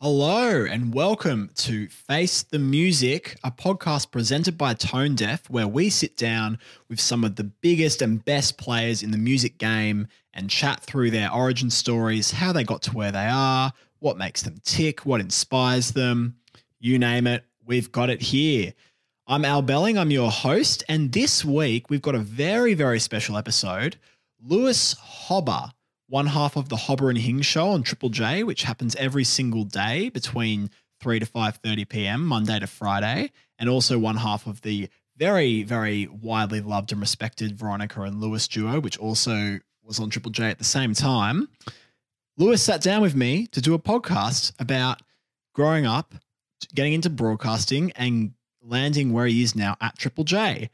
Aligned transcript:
Hello 0.00 0.64
and 0.64 0.94
welcome 0.94 1.50
to 1.56 1.88
Face 1.88 2.44
the 2.44 2.60
Music, 2.60 3.36
a 3.42 3.50
podcast 3.50 4.12
presented 4.12 4.56
by 4.56 4.72
Tone 4.72 5.16
Deaf, 5.16 5.50
where 5.50 5.66
we 5.66 5.90
sit 5.90 6.16
down 6.16 6.60
with 6.88 7.00
some 7.00 7.24
of 7.24 7.34
the 7.34 7.42
biggest 7.42 8.00
and 8.00 8.24
best 8.24 8.58
players 8.58 9.02
in 9.02 9.10
the 9.10 9.18
music 9.18 9.58
game 9.58 10.06
and 10.32 10.48
chat 10.48 10.78
through 10.78 11.10
their 11.10 11.32
origin 11.32 11.68
stories, 11.68 12.30
how 12.30 12.52
they 12.52 12.62
got 12.62 12.80
to 12.82 12.92
where 12.92 13.10
they 13.10 13.26
are, 13.26 13.72
what 13.98 14.16
makes 14.16 14.42
them 14.42 14.60
tick, 14.62 15.04
what 15.04 15.20
inspires 15.20 15.90
them. 15.90 16.36
You 16.78 17.00
name 17.00 17.26
it, 17.26 17.44
we've 17.66 17.90
got 17.90 18.08
it 18.08 18.22
here. 18.22 18.74
I'm 19.26 19.44
Al 19.44 19.62
Belling, 19.62 19.98
I'm 19.98 20.12
your 20.12 20.30
host, 20.30 20.84
and 20.88 21.10
this 21.10 21.44
week 21.44 21.90
we've 21.90 22.02
got 22.02 22.14
a 22.14 22.20
very, 22.20 22.74
very 22.74 23.00
special 23.00 23.36
episode. 23.36 23.96
Lewis 24.40 24.94
Hobba 24.94 25.72
one 26.08 26.26
half 26.26 26.56
of 26.56 26.68
the 26.68 26.76
Hobba 26.76 27.10
and 27.10 27.18
Hing 27.18 27.42
show 27.42 27.68
on 27.68 27.82
Triple 27.82 28.08
J, 28.08 28.42
which 28.42 28.62
happens 28.62 28.96
every 28.96 29.24
single 29.24 29.64
day 29.64 30.08
between 30.08 30.70
3 31.00 31.20
to 31.20 31.26
5:30 31.26 31.88
p.m. 31.88 32.24
Monday 32.24 32.58
to 32.58 32.66
Friday, 32.66 33.30
and 33.58 33.68
also 33.68 33.98
one 33.98 34.16
half 34.16 34.46
of 34.46 34.62
the 34.62 34.88
very 35.16 35.62
very 35.62 36.06
widely 36.06 36.60
loved 36.60 36.92
and 36.92 37.00
respected 37.00 37.58
Veronica 37.58 38.02
and 38.02 38.20
Lewis 38.20 38.48
duo, 38.48 38.80
which 38.80 38.98
also 38.98 39.58
was 39.82 40.00
on 40.00 40.10
Triple 40.10 40.30
J 40.30 40.50
at 40.50 40.58
the 40.58 40.64
same 40.64 40.94
time. 40.94 41.48
Lewis 42.36 42.62
sat 42.62 42.80
down 42.80 43.02
with 43.02 43.14
me 43.14 43.46
to 43.48 43.60
do 43.60 43.74
a 43.74 43.78
podcast 43.78 44.52
about 44.58 45.02
growing 45.54 45.86
up, 45.86 46.14
getting 46.74 46.92
into 46.92 47.10
broadcasting, 47.10 47.92
and 47.96 48.32
landing 48.62 49.12
where 49.12 49.26
he 49.26 49.42
is 49.42 49.56
now 49.56 49.76
at 49.80 49.98
Triple 49.98 50.24
J. 50.24 50.70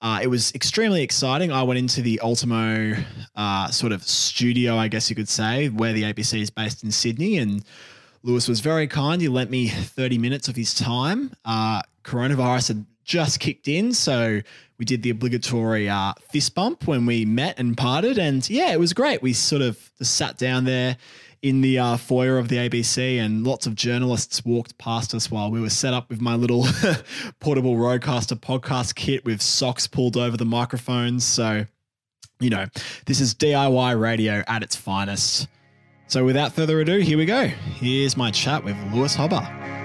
Uh, 0.00 0.20
it 0.22 0.28
was 0.28 0.54
extremely 0.54 1.02
exciting. 1.02 1.50
I 1.50 1.62
went 1.62 1.78
into 1.78 2.02
the 2.02 2.20
Ultimo 2.20 2.94
uh, 3.34 3.68
sort 3.68 3.92
of 3.92 4.02
studio, 4.04 4.76
I 4.76 4.88
guess 4.88 5.10
you 5.10 5.16
could 5.16 5.28
say, 5.28 5.68
where 5.68 5.92
the 5.92 6.04
ABC 6.04 6.40
is 6.40 6.50
based 6.50 6.84
in 6.84 6.92
Sydney. 6.92 7.38
And 7.38 7.64
Lewis 8.22 8.46
was 8.46 8.60
very 8.60 8.86
kind. 8.86 9.20
He 9.20 9.28
lent 9.28 9.50
me 9.50 9.68
30 9.68 10.18
minutes 10.18 10.46
of 10.48 10.54
his 10.54 10.72
time. 10.72 11.32
Uh, 11.44 11.82
coronavirus 12.04 12.68
had 12.68 12.86
just 13.04 13.40
kicked 13.40 13.66
in. 13.66 13.92
So 13.92 14.40
we 14.78 14.84
did 14.84 15.02
the 15.02 15.10
obligatory 15.10 15.88
uh, 15.88 16.12
fist 16.30 16.54
bump 16.54 16.86
when 16.86 17.04
we 17.04 17.24
met 17.24 17.58
and 17.58 17.76
parted. 17.76 18.18
And 18.18 18.48
yeah, 18.48 18.72
it 18.72 18.78
was 18.78 18.92
great. 18.92 19.20
We 19.20 19.32
sort 19.32 19.62
of 19.62 19.90
sat 20.00 20.38
down 20.38 20.64
there 20.64 20.96
in 21.42 21.60
the 21.60 21.78
uh, 21.78 21.96
foyer 21.96 22.38
of 22.38 22.48
the 22.48 22.56
ABC, 22.56 23.18
and 23.18 23.46
lots 23.46 23.66
of 23.66 23.74
journalists 23.74 24.44
walked 24.44 24.76
past 24.78 25.14
us 25.14 25.30
while 25.30 25.50
we 25.50 25.60
were 25.60 25.70
set 25.70 25.94
up 25.94 26.08
with 26.08 26.20
my 26.20 26.34
little 26.34 26.66
portable 27.40 27.76
Rodecaster 27.76 28.38
podcast 28.38 28.94
kit 28.94 29.24
with 29.24 29.40
socks 29.40 29.86
pulled 29.86 30.16
over 30.16 30.36
the 30.36 30.44
microphones. 30.44 31.24
So, 31.24 31.66
you 32.40 32.50
know, 32.50 32.66
this 33.06 33.20
is 33.20 33.34
DIY 33.34 34.00
radio 34.00 34.42
at 34.46 34.62
its 34.62 34.76
finest. 34.76 35.48
So, 36.06 36.24
without 36.24 36.52
further 36.52 36.80
ado, 36.80 36.98
here 36.98 37.18
we 37.18 37.26
go. 37.26 37.46
Here's 37.46 38.16
my 38.16 38.30
chat 38.30 38.64
with 38.64 38.76
Lewis 38.92 39.16
Hobba. 39.16 39.77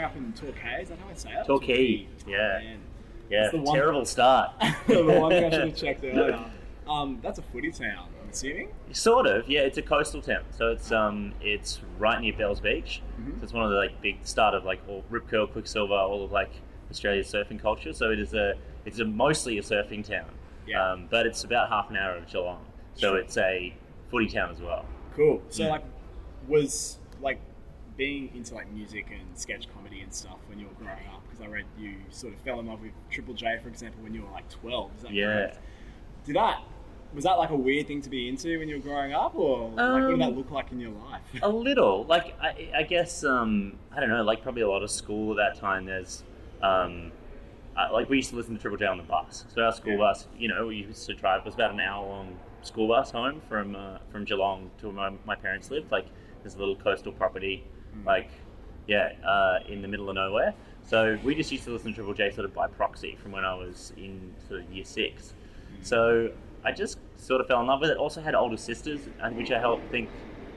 Growing 0.00 0.04
up 0.12 0.16
in 0.16 0.32
Torquay, 0.32 0.82
is 0.82 0.88
that 0.88 0.98
how 0.98 1.08
I 1.10 1.14
say 1.14 1.30
it? 1.32 1.46
Torquay, 1.46 2.06
yeah. 2.26 2.36
Man. 2.62 2.78
Yeah, 3.28 3.48
the 3.50 3.58
one- 3.60 3.74
terrible 3.76 4.04
start. 4.06 4.52
the 4.86 5.02
one 5.04 5.30
thing 5.30 5.44
I 5.44 5.50
should 5.50 5.60
have 5.68 5.76
checked 5.76 6.04
earlier. 6.04 6.38
Um, 6.88 7.18
that's 7.22 7.38
a 7.38 7.42
footy 7.42 7.70
town, 7.70 8.08
I'm 8.22 8.30
assuming. 8.30 8.68
sort 8.92 9.26
of, 9.26 9.48
yeah. 9.48 9.60
It's 9.60 9.76
a 9.78 9.82
coastal 9.82 10.22
town, 10.22 10.42
so 10.56 10.68
it's 10.68 10.90
um, 10.90 11.34
it's 11.40 11.80
right 11.98 12.20
near 12.20 12.32
Bells 12.32 12.60
Beach. 12.60 13.02
Mhm. 13.20 13.38
So 13.38 13.44
it's 13.44 13.52
one 13.52 13.64
of 13.64 13.70
the 13.70 13.76
like 13.76 14.00
big 14.00 14.18
start 14.26 14.54
of 14.54 14.64
like 14.64 14.80
all 14.88 15.04
Rip 15.10 15.28
Curl, 15.28 15.46
Quiksilver, 15.46 15.92
all 15.94 16.24
of 16.24 16.32
like 16.32 16.50
Australia's 16.90 17.30
surfing 17.30 17.60
culture. 17.60 17.92
So 17.92 18.10
it 18.10 18.18
is 18.18 18.32
a 18.34 18.54
it's 18.86 18.98
a 18.98 19.04
mostly 19.04 19.58
a 19.58 19.62
surfing 19.62 20.04
town. 20.04 20.26
Yeah. 20.66 20.82
Um, 20.92 21.06
but 21.10 21.26
it's 21.26 21.44
about 21.44 21.68
half 21.68 21.90
an 21.90 21.96
hour 21.96 22.16
of 22.16 22.26
Geelong, 22.26 22.64
so 22.94 23.08
Sure. 23.10 23.18
it's 23.18 23.36
a 23.36 23.72
footy 24.10 24.26
town 24.28 24.50
as 24.50 24.60
well. 24.60 24.84
Cool. 25.14 25.42
So, 25.50 25.64
Yeah. 25.64 25.70
like, 25.70 25.84
was 26.48 26.98
like 27.20 27.38
being 27.96 28.30
into 28.34 28.54
like 28.54 28.70
music 28.72 29.06
and 29.10 29.36
sketch 29.38 29.66
comedy 29.74 30.00
and 30.00 30.12
stuff 30.12 30.38
when 30.48 30.58
you 30.58 30.66
were 30.66 30.74
growing 30.74 31.06
up? 31.12 31.22
Because 31.28 31.44
I 31.44 31.48
read 31.48 31.64
you 31.78 31.94
sort 32.10 32.32
of 32.34 32.40
fell 32.40 32.60
in 32.60 32.66
love 32.66 32.80
with 32.82 32.92
Triple 33.10 33.34
J, 33.34 33.58
for 33.62 33.68
example, 33.68 34.02
when 34.02 34.14
you 34.14 34.22
were 34.22 34.30
like 34.30 34.48
12. 34.48 34.90
Is 34.96 35.02
that 35.02 35.12
Yeah. 35.12 35.26
correct? 35.26 35.58
Did 36.24 36.36
that 36.36 36.62
was 37.12 37.24
that 37.24 37.38
like 37.38 37.50
a 37.50 37.56
weird 37.56 37.88
thing 37.88 38.00
to 38.02 38.08
be 38.08 38.28
into 38.28 38.56
when 38.60 38.68
you 38.68 38.76
were 38.76 38.82
growing 38.82 39.12
up, 39.12 39.34
or 39.34 39.68
like 39.70 39.76
what 39.76 40.10
did 40.10 40.20
that 40.20 40.28
Um, 40.28 40.36
look 40.36 40.50
like 40.52 40.70
in 40.70 40.78
your 40.78 40.92
life? 40.92 41.20
A 41.42 41.48
little, 41.48 42.04
like 42.04 42.36
I, 42.40 42.70
I 42.76 42.82
guess 42.84 43.24
um, 43.24 43.78
I 43.90 43.98
don't 43.98 44.10
know, 44.10 44.22
like 44.22 44.42
probably 44.42 44.62
a 44.62 44.68
lot 44.68 44.82
of 44.84 44.90
school 44.92 45.32
at 45.32 45.36
that 45.54 45.60
time. 45.60 45.86
There's 45.86 46.22
um, 46.62 47.10
uh, 47.76 47.88
like 47.92 48.08
we 48.08 48.16
used 48.18 48.30
to 48.30 48.36
listen 48.36 48.54
to 48.54 48.60
Triple 48.60 48.78
J 48.78 48.86
on 48.86 48.96
the 48.98 49.02
bus. 49.02 49.44
So 49.48 49.62
our 49.62 49.72
school 49.72 49.92
Yeah. 49.94 49.98
bus, 49.98 50.28
you 50.38 50.46
know, 50.48 50.68
we 50.68 50.76
used 50.76 51.04
to 51.06 51.14
drive. 51.14 51.40
It 51.40 51.46
was 51.46 51.54
about 51.54 51.72
an 51.72 51.80
hour 51.80 52.06
long 52.06 52.36
school 52.62 52.86
bus 52.86 53.10
home 53.10 53.40
from 53.48 53.74
uh, 53.74 53.98
from 54.12 54.24
Geelong 54.24 54.70
to 54.78 54.90
where 54.90 55.10
my, 55.10 55.16
my 55.24 55.34
parents 55.34 55.68
lived. 55.70 55.90
Like 55.90 56.06
this 56.44 56.56
little 56.56 56.76
coastal 56.76 57.10
property. 57.12 57.64
Like 58.04 58.30
yeah, 58.86 59.12
uh, 59.24 59.58
in 59.68 59.82
the 59.82 59.88
middle 59.88 60.08
of 60.08 60.14
nowhere. 60.16 60.54
So 60.86 61.18
we 61.22 61.34
just 61.34 61.52
used 61.52 61.64
to 61.64 61.70
listen 61.70 61.90
to 61.92 61.96
Triple 61.96 62.14
J 62.14 62.30
sort 62.30 62.44
of 62.44 62.54
by 62.54 62.66
proxy 62.66 63.16
from 63.22 63.32
when 63.32 63.44
I 63.44 63.54
was 63.54 63.92
in 63.96 64.34
sort 64.48 64.60
of 64.62 64.72
year 64.72 64.84
six. 64.84 65.34
So 65.82 66.30
I 66.64 66.72
just 66.72 66.98
sort 67.16 67.40
of 67.40 67.46
fell 67.46 67.60
in 67.60 67.66
love 67.66 67.80
with 67.80 67.90
it. 67.90 67.96
Also 67.96 68.20
had 68.20 68.34
older 68.34 68.56
sisters, 68.56 69.00
which 69.32 69.50
I 69.52 69.58
help 69.60 69.80
think, 69.90 70.08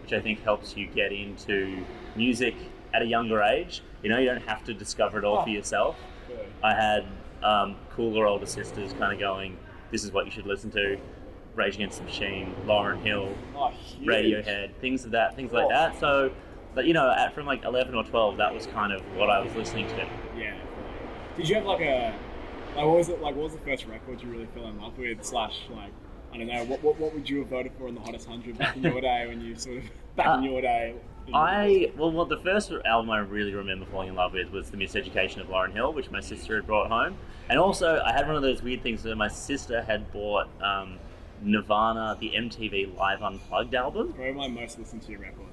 which 0.02 0.14
I 0.14 0.20
think 0.22 0.42
helps 0.44 0.76
you 0.76 0.88
get 0.88 1.12
into 1.12 1.84
music 2.16 2.56
at 2.94 3.02
a 3.02 3.06
younger 3.06 3.42
age. 3.42 3.84
You 4.02 4.10
know, 4.10 4.18
you 4.18 4.26
don't 4.26 4.48
have 4.48 4.64
to 4.66 4.74
discover 4.74 5.20
it 5.20 5.26
all 5.26 5.44
for 5.44 5.50
Oh. 5.50 5.54
yourself. 5.54 5.98
Good. 6.28 6.40
I 6.64 6.74
had 6.74 7.06
um, 7.44 7.76
cooler 7.92 8.26
older 8.26 8.46
sisters, 8.46 8.94
kind 8.94 9.14
of 9.14 9.20
going, 9.20 9.58
"This 9.92 10.04
is 10.06 10.12
what 10.14 10.26
you 10.26 10.32
should 10.32 10.48
listen 10.48 10.72
to." 10.72 10.98
Rage 11.56 11.76
Against 11.76 12.00
the 12.00 12.06
Machine, 12.06 12.56
Lauryn 12.66 13.04
Hill, 13.04 13.30
Oh. 13.56 13.72
Radiohead, 14.02 14.74
things 14.82 15.06
of 15.06 15.12
that, 15.12 15.36
things 15.36 15.52
like 15.52 15.66
Oh. 15.66 15.70
that. 15.70 16.00
So, 16.00 16.32
but 16.76 16.86
you 16.86 16.94
know, 16.94 17.12
at, 17.12 17.34
from 17.34 17.46
like 17.46 17.64
eleven 17.64 17.96
or 17.96 18.04
twelve, 18.04 18.38
that 18.38 18.54
was 18.54 18.66
kind 18.68 18.92
of 18.94 19.02
what 19.16 19.30
I 19.30 19.40
was 19.42 19.54
listening 19.56 19.88
to. 19.90 20.08
Yeah. 20.38 20.56
Did 21.38 21.50
you 21.50 21.56
have 21.56 21.66
like 21.66 21.82
a 21.82 22.14
like 22.76 22.86
what 22.86 22.98
was 22.98 23.10
it 23.10 23.22
like? 23.22 23.36
What 23.36 23.44
was 23.46 23.54
the 23.54 23.60
first 23.60 23.86
record 23.86 24.22
you 24.22 24.30
really 24.30 24.48
fell 24.54 24.68
in 24.68 24.80
love 24.82 24.98
with? 24.98 25.24
Slash 25.24 25.62
like 25.70 25.92
I 26.34 26.38
don't 26.38 26.48
know 26.48 26.64
what 26.66 26.84
what, 26.84 27.00
what 27.00 27.14
would 27.14 27.30
you 27.30 27.40
have 27.40 27.48
voted 27.48 27.72
for 27.78 27.88
in 27.88 27.96
the 27.96 28.02
hottest 28.02 28.28
hundred 28.28 28.58
back 28.58 28.76
in 28.76 28.84
your 28.84 29.02
day 29.02 29.26
when 29.28 29.42
you 29.42 29.56
sort 29.56 29.78
of 29.78 29.84
back 30.16 30.38
in 30.40 30.44
Uh, 30.46 30.52
your 30.52 30.62
day? 30.62 30.96
I 31.34 31.92
well, 31.98 32.12
well, 32.12 32.26
the 32.26 32.38
first 32.40 32.70
album 32.84 33.10
I 33.10 33.20
really 33.20 33.54
remember 33.54 33.86
falling 33.86 34.10
in 34.10 34.16
love 34.16 34.34
with 34.34 34.52
was 34.52 34.70
the 34.70 34.76
Miseducation 34.78 35.40
of 35.40 35.48
Lauryn 35.48 35.72
Hill, 35.72 35.94
which 35.94 36.12
my 36.12 36.20
sister 36.20 36.56
had 36.58 36.68
brought 36.68 36.90
home, 36.90 37.16
and 37.50 37.58
also 37.58 38.02
I 38.06 38.12
had 38.12 38.28
one 38.28 38.36
of 38.36 38.42
those 38.42 38.62
weird 38.62 38.84
things 38.84 39.06
where 39.06 39.16
my 39.16 39.30
sister 39.30 39.82
had 39.84 40.12
bought 40.12 40.50
um, 40.62 41.00
Nirvana, 41.42 42.18
the 42.20 42.32
MTV 42.36 42.98
Live 42.98 43.22
Unplugged 43.22 43.74
album. 43.74 44.12
probably 44.14 44.34
my 44.34 44.48
most 44.50 44.78
listened 44.80 45.02
to 45.04 45.16
record 45.18 45.48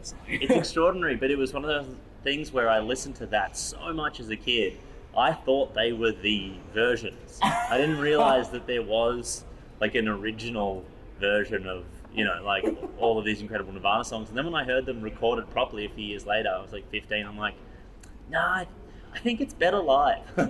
personally. 0.00 0.38
It's 0.42 0.52
extraordinary, 0.52 1.16
but 1.16 1.30
it 1.30 1.38
was 1.38 1.52
one 1.52 1.64
of 1.64 1.68
those 1.68 1.94
things 2.22 2.52
where 2.52 2.68
I 2.68 2.80
listened 2.80 3.16
to 3.16 3.26
that 3.26 3.56
so 3.56 3.92
much 3.92 4.20
as 4.20 4.30
a 4.30 4.36
kid. 4.36 4.78
I 5.16 5.32
thought 5.32 5.74
they 5.74 5.92
were 5.92 6.12
the 6.12 6.52
versions. 6.72 7.38
I 7.42 7.76
didn't 7.78 7.98
realize 7.98 8.50
that 8.50 8.66
there 8.66 8.82
was 8.82 9.44
like 9.80 9.94
an 9.94 10.08
original 10.08 10.84
version 11.18 11.66
of 11.66 11.84
you 12.12 12.24
know 12.24 12.40
like 12.44 12.64
all 12.98 13.18
of 13.18 13.24
these 13.24 13.40
incredible 13.40 13.72
Nirvana 13.72 14.04
songs. 14.04 14.28
And 14.28 14.38
then 14.38 14.44
when 14.44 14.54
I 14.54 14.64
heard 14.64 14.86
them 14.86 15.02
recorded 15.02 15.50
properly 15.50 15.84
a 15.84 15.88
few 15.88 16.04
years 16.04 16.26
later, 16.26 16.50
I 16.54 16.60
was 16.60 16.72
like 16.72 16.88
15. 16.90 17.26
I'm 17.26 17.36
like, 17.36 17.54
nah, 18.30 18.64
I, 19.14 19.18
think 19.18 19.40
it's 19.40 19.54
better 19.54 19.80
live. 19.80 20.22
yeah, 20.36 20.46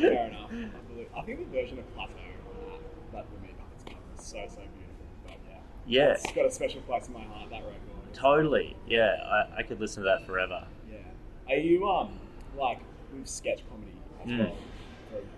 fair 0.00 0.28
enough. 0.28 0.50
I, 0.52 1.20
I 1.20 1.22
think 1.22 1.50
the 1.50 1.60
version 1.60 1.78
of 1.78 1.94
Plateau 1.94 2.12
uh, 2.12 2.76
that 3.12 3.26
the 3.32 3.46
Meat 3.46 3.56
cover 3.84 3.96
is 4.16 4.24
so 4.24 4.36
so 4.48 4.60
beautiful. 4.60 5.06
But 5.24 5.34
yeah, 5.48 5.58
yeah, 5.86 6.12
it's 6.12 6.32
got 6.32 6.46
a 6.46 6.50
special 6.52 6.82
place 6.82 7.08
in 7.08 7.14
my 7.14 7.22
heart. 7.22 7.50
That 7.50 7.64
record. 7.64 7.83
Totally. 8.14 8.76
Yeah, 8.88 9.16
I, 9.26 9.58
I 9.58 9.62
could 9.62 9.80
listen 9.80 10.02
to 10.02 10.08
that 10.08 10.26
forever. 10.26 10.64
Yeah. 10.90 11.52
Are 11.54 11.58
you 11.58 11.88
um 11.88 12.18
like 12.56 12.80
with 13.12 13.26
sketch 13.28 13.60
comedy 13.68 13.92
as 14.22 14.28
Mm. 14.30 14.38
well? 14.38 14.56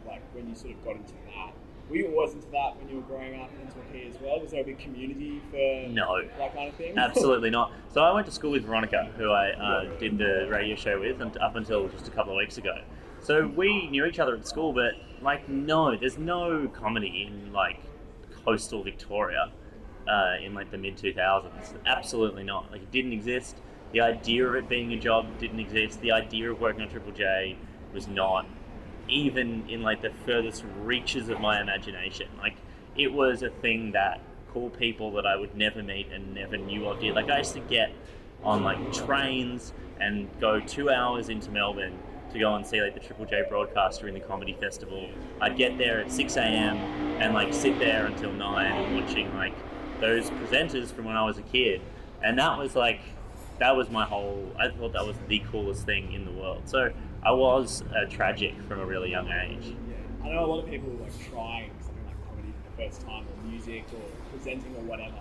Like 0.07 0.23
when 0.35 0.49
you 0.49 0.55
sort 0.55 0.73
of 0.75 0.85
got 0.85 0.97
into 0.97 1.13
that, 1.35 1.53
were 1.91 1.97
you 1.97 2.09
always 2.17 2.33
into 2.35 2.49
that 2.53 2.77
when 2.79 2.89
you 2.89 2.97
were 2.97 3.03
growing 3.03 3.41
up 3.41 3.51
in 3.61 3.69
Torquay 3.73 4.09
as 4.09 4.21
well? 4.21 4.41
Was 4.41 4.51
there 4.53 4.61
a 4.63 4.65
big 4.65 4.79
community 4.79 5.41
for 5.51 5.89
No. 5.89 6.23
that 6.39 6.55
kind 6.55 6.69
of 6.69 6.75
thing? 6.77 6.97
Absolutely 6.99 7.51
not. 7.51 7.73
So 7.93 8.03
I 8.03 8.13
went 8.13 8.27
to 8.27 8.33
school 8.33 8.53
with 8.53 8.65
Veronica, 8.65 9.11
who 9.17 9.31
I 9.31 9.51
uh, 9.51 9.85
did 9.99 10.19
the 10.19 10.47
radio 10.51 10.77
show 10.77 10.99
with, 11.01 11.21
and 11.21 11.37
up 11.39 11.57
until 11.57 11.89
just 11.89 12.09
a 12.09 12.11
couple 12.11 12.33
of 12.33 12.37
weeks 12.39 12.59
ago. 12.59 12.79
So 13.21 13.47
we 13.49 13.89
knew 13.89 14.05
each 14.07 14.19
other 14.21 14.35
at 14.37 14.47
school, 14.47 14.73
but 14.73 14.93
like, 15.21 15.49
no, 15.49 15.97
there's 15.97 16.19
no 16.19 16.69
comedy 16.69 17.27
in 17.29 17.53
like 17.53 17.81
coastal 18.45 18.83
Victoria 18.85 19.51
uh, 20.09 20.37
in 20.43 20.55
like 20.55 20.71
the 20.71 20.79
mid 20.79 20.97
2000s. 20.97 21.75
Absolutely 21.87 22.45
not. 22.45 22.71
Like, 22.71 22.83
it 22.83 22.91
didn't 22.91 23.13
exist. 23.13 23.57
The 23.93 24.01
idea 24.01 24.47
of 24.47 24.55
it 24.55 24.69
being 24.69 24.93
a 24.93 24.99
job 24.99 25.27
didn't 25.39 25.61
exist. 25.61 26.01
The 26.01 26.13
idea 26.13 26.51
of 26.51 26.61
working 26.61 26.83
on 26.83 26.89
Triple 26.89 27.13
J 27.13 27.57
was 27.93 28.09
not 28.09 28.47
even 29.09 29.69
in 29.69 29.83
like 29.83 30.03
the 30.03 30.11
furthest 30.25 30.65
reaches 30.83 31.29
of 31.29 31.41
my 31.41 31.61
imagination. 31.61 32.29
Like 32.39 32.57
it 32.97 33.13
was 33.13 33.43
a 33.43 33.51
thing 33.51 33.93
that 33.93 34.21
cool 34.53 34.71
people 34.71 35.13
that 35.13 35.27
I 35.27 35.37
would 35.37 35.57
never 35.57 35.83
meet 35.83 36.11
and 36.13 36.35
never 36.35 36.57
knew 36.57 36.89
of 36.89 37.01
did. 37.01 37.15
Like 37.15 37.31
I 37.31 37.39
used 37.39 37.55
to 37.55 37.61
get 37.61 37.93
on 38.43 38.65
like 38.65 38.93
trains 38.93 39.73
and 40.01 40.29
go 40.41 40.61
two 40.61 40.91
hours 40.91 41.29
into 41.29 41.51
Melbourne 41.51 41.99
to 42.33 42.39
go 42.39 42.55
and 42.55 42.67
see 42.67 42.81
like 42.83 42.95
the 42.95 43.01
Triple 43.01 43.25
J 43.25 43.45
broadcast 43.49 44.01
during 44.01 44.15
the 44.15 44.21
comedy 44.21 44.57
festival. 44.61 45.09
I'd 45.41 45.57
get 45.57 45.79
there 45.79 46.01
at 46.01 46.11
six 46.11 46.37
a.m. 46.37 46.77
and 47.21 47.35
like 47.35 47.53
sit 47.55 47.79
there 47.79 48.07
until 48.07 48.33
nine 48.33 48.95
watching 48.97 49.33
like 49.35 49.55
those 50.01 50.31
presenters 50.31 50.93
from 50.93 51.05
when 51.05 51.17
I 51.17 51.25
was 51.25 51.39
a 51.39 51.43
kid, 51.43 51.81
and 52.23 52.39
that 52.39 52.59
was 52.59 52.75
like 52.75 53.01
that 53.59 53.75
was 53.77 53.89
my 53.91 54.05
whole. 54.05 54.53
I 54.59 54.69
thought 54.69 54.93
that 54.93 55.07
was 55.07 55.17
the 55.29 55.39
coolest 55.51 55.85
thing 55.87 56.13
in 56.13 56.25
the 56.25 56.33
world. 56.33 56.63
So 56.67 56.91
I 57.23 57.31
was 57.33 57.83
uh, 57.83 58.05
tragic 58.11 58.55
from 58.69 58.81
a 58.81 58.85
really 58.85 59.11
young 59.11 59.29
age. 59.29 59.75
Yeah. 59.89 59.97
I 60.27 60.35
know 60.35 60.45
a 60.45 60.47
lot 60.47 60.65
of 60.65 60.71
people 60.71 60.91
like 61.01 61.13
trying 61.31 61.71
something 61.81 62.05
like 62.07 62.29
comedy 62.29 62.53
for 62.53 62.71
the 62.83 62.89
first 62.89 63.01
time, 63.07 63.25
or 63.25 63.49
music, 63.49 63.85
or 63.95 64.03
presenting, 64.37 64.75
or 64.77 64.83
whatever. 64.83 65.15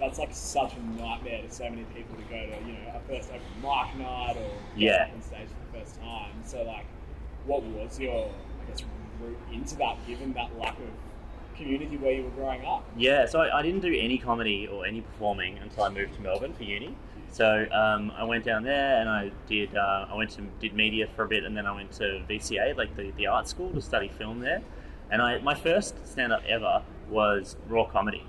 That's 0.00 0.18
like 0.18 0.34
such 0.34 0.72
a 0.74 1.00
nightmare 1.00 1.42
to 1.42 1.50
so 1.50 1.70
many 1.70 1.84
people 1.94 2.16
to 2.16 2.22
go 2.22 2.34
to, 2.36 2.66
you 2.66 2.72
know, 2.72 2.94
a 2.96 3.00
first 3.08 3.30
open 3.30 3.40
mic 3.62 3.96
night 4.06 4.36
or 4.36 4.50
Yeah. 4.76 5.08
on 5.14 5.22
stage 5.22 5.46
for 5.48 5.78
the 5.78 5.84
first 5.84 6.00
time. 6.00 6.32
So 6.44 6.62
like, 6.64 6.84
what 7.46 7.62
was 7.62 7.98
your, 8.00 8.28
I 8.60 8.70
guess, 8.70 8.82
route 9.20 9.38
into 9.52 9.76
that, 9.76 9.96
given 10.06 10.32
that 10.32 10.50
lack 10.58 10.76
of 10.78 10.86
community 11.56 11.96
where 11.96 12.12
you 12.12 12.24
were 12.24 12.30
growing 12.30 12.64
up? 12.64 12.84
Yeah, 12.96 13.26
so 13.26 13.40
I, 13.40 13.58
I 13.58 13.62
didn't 13.62 13.80
do 13.80 13.94
any 13.98 14.18
comedy 14.18 14.66
or 14.66 14.86
any 14.86 15.00
performing 15.00 15.58
until 15.58 15.84
I 15.84 15.88
moved 15.90 16.14
to 16.14 16.20
Melbourne 16.20 16.52
for 16.54 16.64
uni. 16.64 16.96
So 17.30 17.66
um, 17.72 18.12
I 18.16 18.22
went 18.24 18.44
down 18.44 18.62
there 18.62 19.00
and 19.00 19.08
I 19.08 19.32
did. 19.48 19.76
Uh, 19.76 20.06
I 20.08 20.14
went 20.14 20.30
to 20.30 20.42
did 20.60 20.74
media 20.74 21.08
for 21.16 21.24
a 21.24 21.28
bit, 21.28 21.42
and 21.44 21.56
then 21.56 21.66
I 21.66 21.74
went 21.74 21.90
to 21.92 22.22
VCA, 22.28 22.76
like 22.76 22.94
the, 22.96 23.10
the 23.16 23.26
art 23.26 23.48
school, 23.48 23.70
to 23.72 23.80
study 23.82 24.08
film 24.08 24.38
there. 24.40 24.62
And 25.10 25.20
I 25.20 25.38
my 25.38 25.54
first 25.54 26.06
stand 26.06 26.32
up 26.32 26.42
ever 26.48 26.82
was 27.10 27.56
raw 27.68 27.86
comedy. 27.86 28.24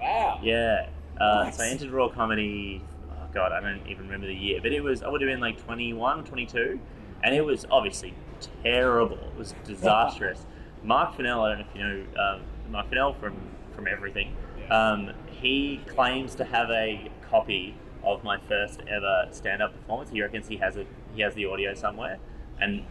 Wow. 0.00 0.38
Yeah. 0.42 0.88
Uh, 1.20 1.44
Nice. 1.44 1.56
So 1.56 1.64
I 1.64 1.68
entered 1.68 1.90
raw 1.90 2.08
comedy. 2.08 2.82
Oh 3.10 3.14
god, 3.34 3.50
I 3.50 3.60
don't 3.60 3.84
even 3.88 4.04
remember 4.04 4.28
the 4.28 4.34
year, 4.34 4.60
but 4.62 4.72
it 4.72 4.80
was 4.82 5.02
I 5.02 5.08
would 5.08 5.20
have 5.22 5.28
been 5.28 5.40
like 5.40 5.62
21, 5.64 6.24
22, 6.24 6.78
and 7.24 7.34
it 7.34 7.44
was 7.44 7.66
obviously 7.70 8.14
terrible. 8.62 9.18
It 9.18 9.36
was 9.36 9.54
disastrous. 9.64 10.46
Mark 10.84 11.16
Fennell, 11.16 11.42
I 11.42 11.48
don't 11.48 11.58
know 11.60 11.66
if 11.68 11.76
you 11.76 11.82
know 11.82 12.04
um, 12.22 12.42
Fennell 12.72 13.14
from 13.14 13.36
from 13.74 13.86
everything. 13.86 14.34
Um, 14.70 15.12
he 15.30 15.80
claims 15.86 16.34
to 16.36 16.44
have 16.44 16.70
a 16.70 17.10
copy 17.30 17.76
of 18.02 18.24
my 18.24 18.38
first 18.38 18.80
ever 18.88 19.28
stand-up 19.30 19.72
performance. 19.72 20.10
He 20.10 20.22
reckons 20.22 20.48
he 20.48 20.56
has 20.56 20.76
it. 20.76 20.86
He 21.14 21.22
has 21.22 21.34
the 21.34 21.46
audio 21.46 21.74
somewhere, 21.74 22.18
and 22.60 22.84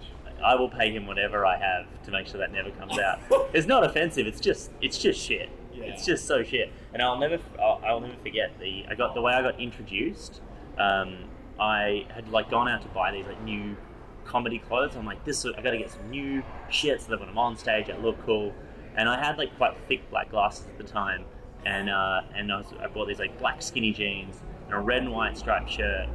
I 0.43 0.55
will 0.55 0.69
pay 0.69 0.91
him 0.91 1.07
whatever 1.07 1.45
I 1.45 1.57
have 1.57 1.85
to 2.03 2.11
make 2.11 2.27
sure 2.27 2.39
that 2.39 2.51
never 2.51 2.71
comes 2.71 2.97
out. 2.99 3.19
it's 3.53 3.67
not 3.67 3.83
offensive. 3.83 4.27
It's 4.27 4.39
just 4.39 4.71
it's 4.81 4.97
just 4.97 5.19
shit. 5.19 5.49
Yeah. 5.73 5.85
It's 5.85 6.05
just 6.05 6.25
so 6.25 6.43
shit. 6.43 6.71
And 6.93 7.01
I'll 7.01 7.17
never 7.17 7.39
I'll, 7.59 7.81
I'll 7.85 7.99
never 7.99 8.15
forget 8.21 8.57
the 8.59 8.85
I 8.89 8.95
got 8.95 9.13
the 9.15 9.21
way 9.21 9.33
I 9.33 9.41
got 9.41 9.59
introduced. 9.59 10.41
Um, 10.77 11.25
I 11.59 12.05
had 12.13 12.29
like 12.29 12.49
gone 12.49 12.67
out 12.67 12.81
to 12.81 12.87
buy 12.89 13.11
these 13.11 13.25
like 13.25 13.41
new 13.43 13.75
comedy 14.25 14.59
clothes. 14.59 14.95
I'm 14.95 15.05
like, 15.05 15.23
this 15.23 15.45
I 15.45 15.61
got 15.61 15.71
to 15.71 15.77
get 15.77 15.91
some 15.91 16.09
new 16.09 16.43
shit 16.69 17.01
so 17.01 17.11
that 17.11 17.19
when 17.19 17.29
I'm 17.29 17.37
on 17.37 17.57
stage 17.57 17.89
I 17.89 17.97
look 17.97 18.23
cool. 18.25 18.53
And 18.97 19.09
I 19.09 19.23
had 19.23 19.37
like 19.37 19.55
quite 19.57 19.75
thick 19.87 20.09
black 20.09 20.29
glasses 20.29 20.67
at 20.67 20.77
the 20.77 20.83
time, 20.83 21.25
and 21.65 21.89
uh, 21.89 22.21
and 22.35 22.51
I, 22.51 22.57
was, 22.57 22.67
I 22.79 22.87
bought 22.87 23.07
these 23.07 23.19
like 23.19 23.37
black 23.39 23.61
skinny 23.61 23.91
jeans 23.91 24.41
and 24.65 24.73
a 24.75 24.79
red 24.79 25.03
and 25.03 25.11
white 25.11 25.37
striped 25.37 25.69
shirt. 25.69 26.07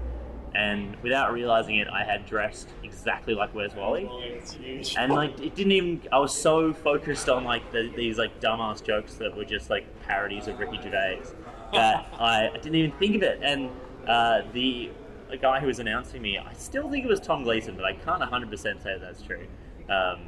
And 0.53 0.97
without 0.97 1.33
realizing 1.33 1.77
it, 1.77 1.87
I 1.89 2.03
had 2.03 2.27
dressed 2.27 2.69
exactly 2.83 3.35
like 3.35 3.55
Where's 3.55 3.75
Wally. 3.75 4.11
And 4.97 5.13
like 5.13 5.39
it 5.41 5.55
didn't 5.55 5.73
even 5.73 6.03
i 6.11 6.19
was 6.19 6.37
so 6.37 6.73
focused 6.73 7.29
on 7.29 7.45
like 7.45 7.71
the, 7.71 7.93
these 7.97 8.19
like 8.19 8.41
dumbass 8.41 8.83
jokes 8.83 9.15
that 9.15 9.37
were 9.37 9.45
just 9.45 9.71
like 9.71 9.87
parodies 10.03 10.49
of 10.49 10.59
ricky 10.59 10.81
gervais 10.83 11.23
that 11.73 12.09
I, 12.19 12.49
I 12.49 12.57
didn't 12.57 12.75
even 12.75 12.93
think 12.99 13.17
of 13.17 13.23
it. 13.23 13.41
And 13.43 13.71
uh, 14.09 14.43
the, 14.53 14.91
the 15.31 15.37
guy 15.37 15.61
who 15.61 15.69
was 15.69 15.79
announcing 15.79 16.21
me 16.21 16.37
i 16.37 16.53
still 16.55 16.91
think 16.91 17.05
it 17.05 17.09
was 17.09 17.21
tom 17.21 17.45
gleeson 17.45 17.77
but 17.77 17.85
i 17.85 17.93
can't 17.93 18.21
100% 18.21 18.83
say 18.83 18.99
that's 19.01 19.23
true. 19.23 19.47
Um, 19.89 20.21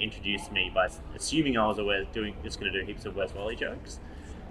introduced 0.00 0.50
me 0.52 0.70
by 0.74 0.88
assuming 1.14 1.56
i 1.56 1.66
was 1.66 1.78
aware 1.78 2.04
doing 2.12 2.34
just 2.42 2.58
going 2.60 2.72
to 2.72 2.80
do 2.80 2.84
heaps 2.86 3.04
of 3.04 3.14
where's 3.14 3.32
wally 3.34 3.54
jokes 3.56 4.00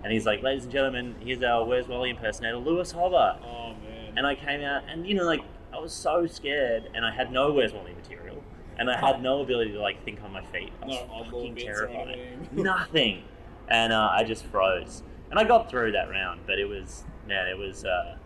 and 0.04 0.12
he's 0.14 0.26
like 0.26 0.42
ladies 0.42 0.64
and 0.64 0.72
gentlemen 0.72 1.16
here's 1.20 1.44
our 1.44 1.66
where's 1.66 1.88
wally 1.88 2.10
impersonator 2.10 2.58
lewis 2.58 2.92
hobart 2.92 3.42
oh 3.46 3.70
man. 3.70 4.14
and 4.18 4.28
I 4.28 4.36
came 4.36 4.62
out, 4.62 4.84
and 4.90 5.08
you 5.08 5.16
know, 5.16 5.24
like 5.26 5.42
I 5.74 5.80
was 5.80 5.92
so 5.92 6.28
scared, 6.28 6.90
and 6.94 7.04
I 7.04 7.12
had 7.12 7.32
no 7.32 7.52
Where's 7.52 7.74
Wally 7.74 7.94
material, 7.96 8.44
and 8.78 8.92
I 8.92 8.96
had 9.00 9.24
no 9.24 9.42
ability 9.42 9.72
to 9.72 9.80
like 9.82 10.06
think 10.06 10.22
on 10.24 10.32
my 10.32 10.44
feet. 10.46 10.72
I 10.84 10.86
was 10.86 10.96
No 11.10 11.24
fucking 11.32 11.56
terrified. 11.56 12.20
Nothing, 12.52 13.24
and 13.70 13.92
uh, 13.92 14.10
I 14.12 14.24
just 14.24 14.46
froze, 14.46 15.02
and 15.32 15.40
I 15.40 15.44
got 15.46 15.72
through 15.72 15.94
that 15.94 16.12
round, 16.12 16.42
but 16.46 16.60
it 16.60 16.66
was 16.66 17.06
man, 17.28 17.48
it 17.48 17.58
was 17.58 17.86
uh, 17.86 18.18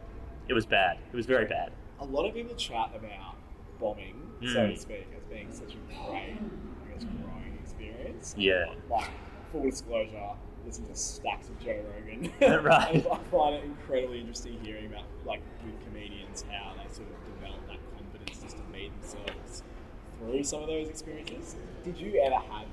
it 0.50 0.54
was 0.54 0.66
bad. 0.66 0.98
It 1.14 1.16
was 1.16 1.26
very 1.26 1.46
bad. 1.46 1.72
a 2.02 2.06
lot 2.06 2.28
of 2.28 2.34
people 2.34 2.54
chat 2.56 2.92
about 2.94 3.36
bombing, 3.80 4.16
so 4.42 4.48
Mm. 4.68 4.74
to 4.76 4.80
speak, 4.82 5.08
as 5.16 5.24
being 5.34 5.48
such 5.54 5.74
a 5.74 6.10
great, 6.10 6.38
Growing 7.06 7.60
experience. 7.62 8.36
Yeah. 8.38 8.66
Like, 8.90 9.10
full 9.52 9.64
disclosure, 9.64 10.32
listen 10.66 10.86
to 10.88 10.96
stacks 10.96 11.50
of 11.50 11.60
Joe 11.60 11.82
Rogan. 11.96 12.32
Right. 12.64 13.06
I 13.12 13.18
find 13.32 13.56
it 13.56 13.64
incredibly 13.64 14.20
interesting 14.20 14.60
hearing 14.64 14.88
about, 14.88 15.04
like, 15.26 15.42
with 15.66 15.76
comedians, 15.86 16.44
how 16.50 16.74
they 16.74 16.94
sort 16.94 17.08
of 17.10 17.36
develop 17.36 17.68
that 17.68 17.78
confidence 17.96 18.42
just 18.42 18.58
to 18.58 18.64
be 18.74 18.90
themselves 19.02 19.64
through 20.20 20.44
some 20.44 20.62
of 20.62 20.68
those 20.68 20.90
experiences. 20.90 21.56
Did 21.84 21.98
you 21.98 22.22
ever 22.22 22.36
have 22.36 22.68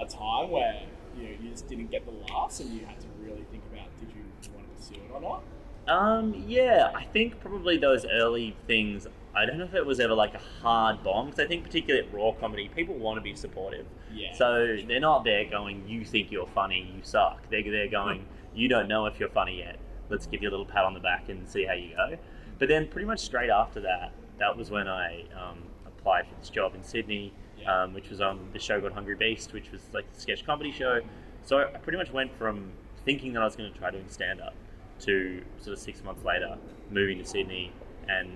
a 0.00 0.06
time 0.06 0.50
where 0.50 0.82
you 1.16 1.22
know 1.24 1.34
you 1.42 1.50
just 1.50 1.68
didn't 1.68 1.90
get 1.90 2.04
the 2.04 2.12
laughs 2.32 2.60
and 2.60 2.70
you 2.70 2.84
had 2.84 3.00
to 3.00 3.06
really 3.20 3.44
think 3.50 3.62
about 3.72 3.88
did 3.98 4.08
you 4.10 4.22
want 4.54 4.66
to 4.68 4.76
pursue 4.76 4.94
it 4.94 5.10
or 5.12 5.20
not? 5.20 5.42
Um, 5.88 6.44
yeah, 6.46 6.90
I 6.94 7.04
think 7.04 7.40
probably 7.40 7.76
those 7.76 8.04
early 8.04 8.56
things. 8.66 9.06
I 9.36 9.44
don't 9.44 9.58
know 9.58 9.64
if 9.64 9.74
it 9.74 9.84
was 9.84 10.00
ever 10.00 10.14
like 10.14 10.34
a 10.34 10.40
hard 10.62 11.02
bomb 11.02 11.26
because 11.26 11.40
I 11.40 11.46
think 11.46 11.62
particularly 11.64 12.06
at 12.06 12.12
raw 12.14 12.32
comedy, 12.32 12.70
people 12.74 12.94
want 12.94 13.18
to 13.18 13.20
be 13.20 13.34
supportive. 13.34 13.86
Yeah. 14.12 14.34
So 14.34 14.76
they're 14.88 14.98
not 15.00 15.24
there 15.24 15.44
going, 15.44 15.86
"You 15.86 16.04
think 16.04 16.32
you're 16.32 16.46
funny, 16.46 16.90
you 16.96 17.02
suck." 17.02 17.48
They're 17.50 17.62
they're 17.62 17.88
going, 17.88 18.26
"You 18.54 18.68
don't 18.68 18.88
know 18.88 19.04
if 19.06 19.20
you're 19.20 19.28
funny 19.28 19.58
yet. 19.58 19.78
Let's 20.08 20.26
give 20.26 20.42
you 20.42 20.48
a 20.48 20.52
little 20.52 20.64
pat 20.66 20.84
on 20.84 20.94
the 20.94 21.00
back 21.00 21.28
and 21.28 21.46
see 21.48 21.64
how 21.66 21.74
you 21.74 21.94
go." 21.94 22.16
But 22.58 22.68
then 22.68 22.88
pretty 22.88 23.06
much 23.06 23.20
straight 23.20 23.50
after 23.50 23.80
that, 23.82 24.12
that 24.38 24.56
was 24.56 24.70
when 24.70 24.88
I 24.88 25.24
um, 25.38 25.58
applied 25.86 26.26
for 26.26 26.34
this 26.40 26.48
job 26.48 26.74
in 26.74 26.82
Sydney, 26.82 27.34
Yeah. 27.58 27.82
um, 27.82 27.92
which 27.92 28.08
was 28.08 28.22
on 28.22 28.48
the 28.54 28.58
show 28.58 28.80
called 28.80 28.94
Hungry 28.94 29.16
Beast, 29.16 29.52
which 29.52 29.70
was 29.70 29.82
like 29.92 30.06
a 30.16 30.18
sketch 30.18 30.46
comedy 30.46 30.72
show. 30.72 31.00
So 31.44 31.58
I 31.58 31.64
pretty 31.78 31.98
much 31.98 32.10
went 32.10 32.34
from 32.38 32.72
thinking 33.04 33.34
that 33.34 33.42
I 33.42 33.44
was 33.44 33.54
going 33.54 33.70
to 33.70 33.78
try 33.78 33.90
doing 33.90 34.08
stand 34.08 34.40
up 34.40 34.54
to 35.00 35.42
sort 35.58 35.74
of 35.76 35.78
six 35.78 36.02
months 36.02 36.24
later 36.24 36.56
moving 36.90 37.18
to 37.18 37.24
Sydney 37.26 37.70
and 38.08 38.30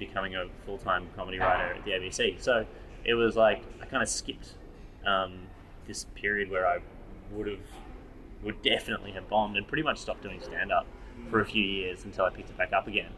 becoming 0.00 0.34
a 0.34 0.46
full 0.64 0.78
time 0.78 1.06
comedy 1.14 1.38
writer 1.38 1.74
at 1.74 1.84
the 1.84 1.92
ABC. 1.92 2.40
So 2.42 2.66
it 3.04 3.14
was 3.14 3.36
like 3.36 3.62
I 3.80 3.86
kind 3.86 4.02
of 4.02 4.08
skipped 4.08 4.54
um, 5.06 5.46
this 5.86 6.06
period 6.16 6.50
where 6.50 6.66
I 6.66 6.78
would 7.30 7.46
have 7.46 7.60
would 8.42 8.62
definitely 8.62 9.12
have 9.12 9.28
bombed 9.28 9.56
and 9.56 9.68
pretty 9.68 9.82
much 9.84 9.98
stopped 9.98 10.22
doing 10.22 10.40
stand 10.40 10.72
up 10.72 10.86
for 11.30 11.40
a 11.40 11.46
few 11.46 11.62
years 11.62 12.04
until 12.04 12.24
I 12.24 12.30
picked 12.30 12.50
it 12.50 12.56
back 12.56 12.72
up 12.72 12.88
again. 12.88 13.12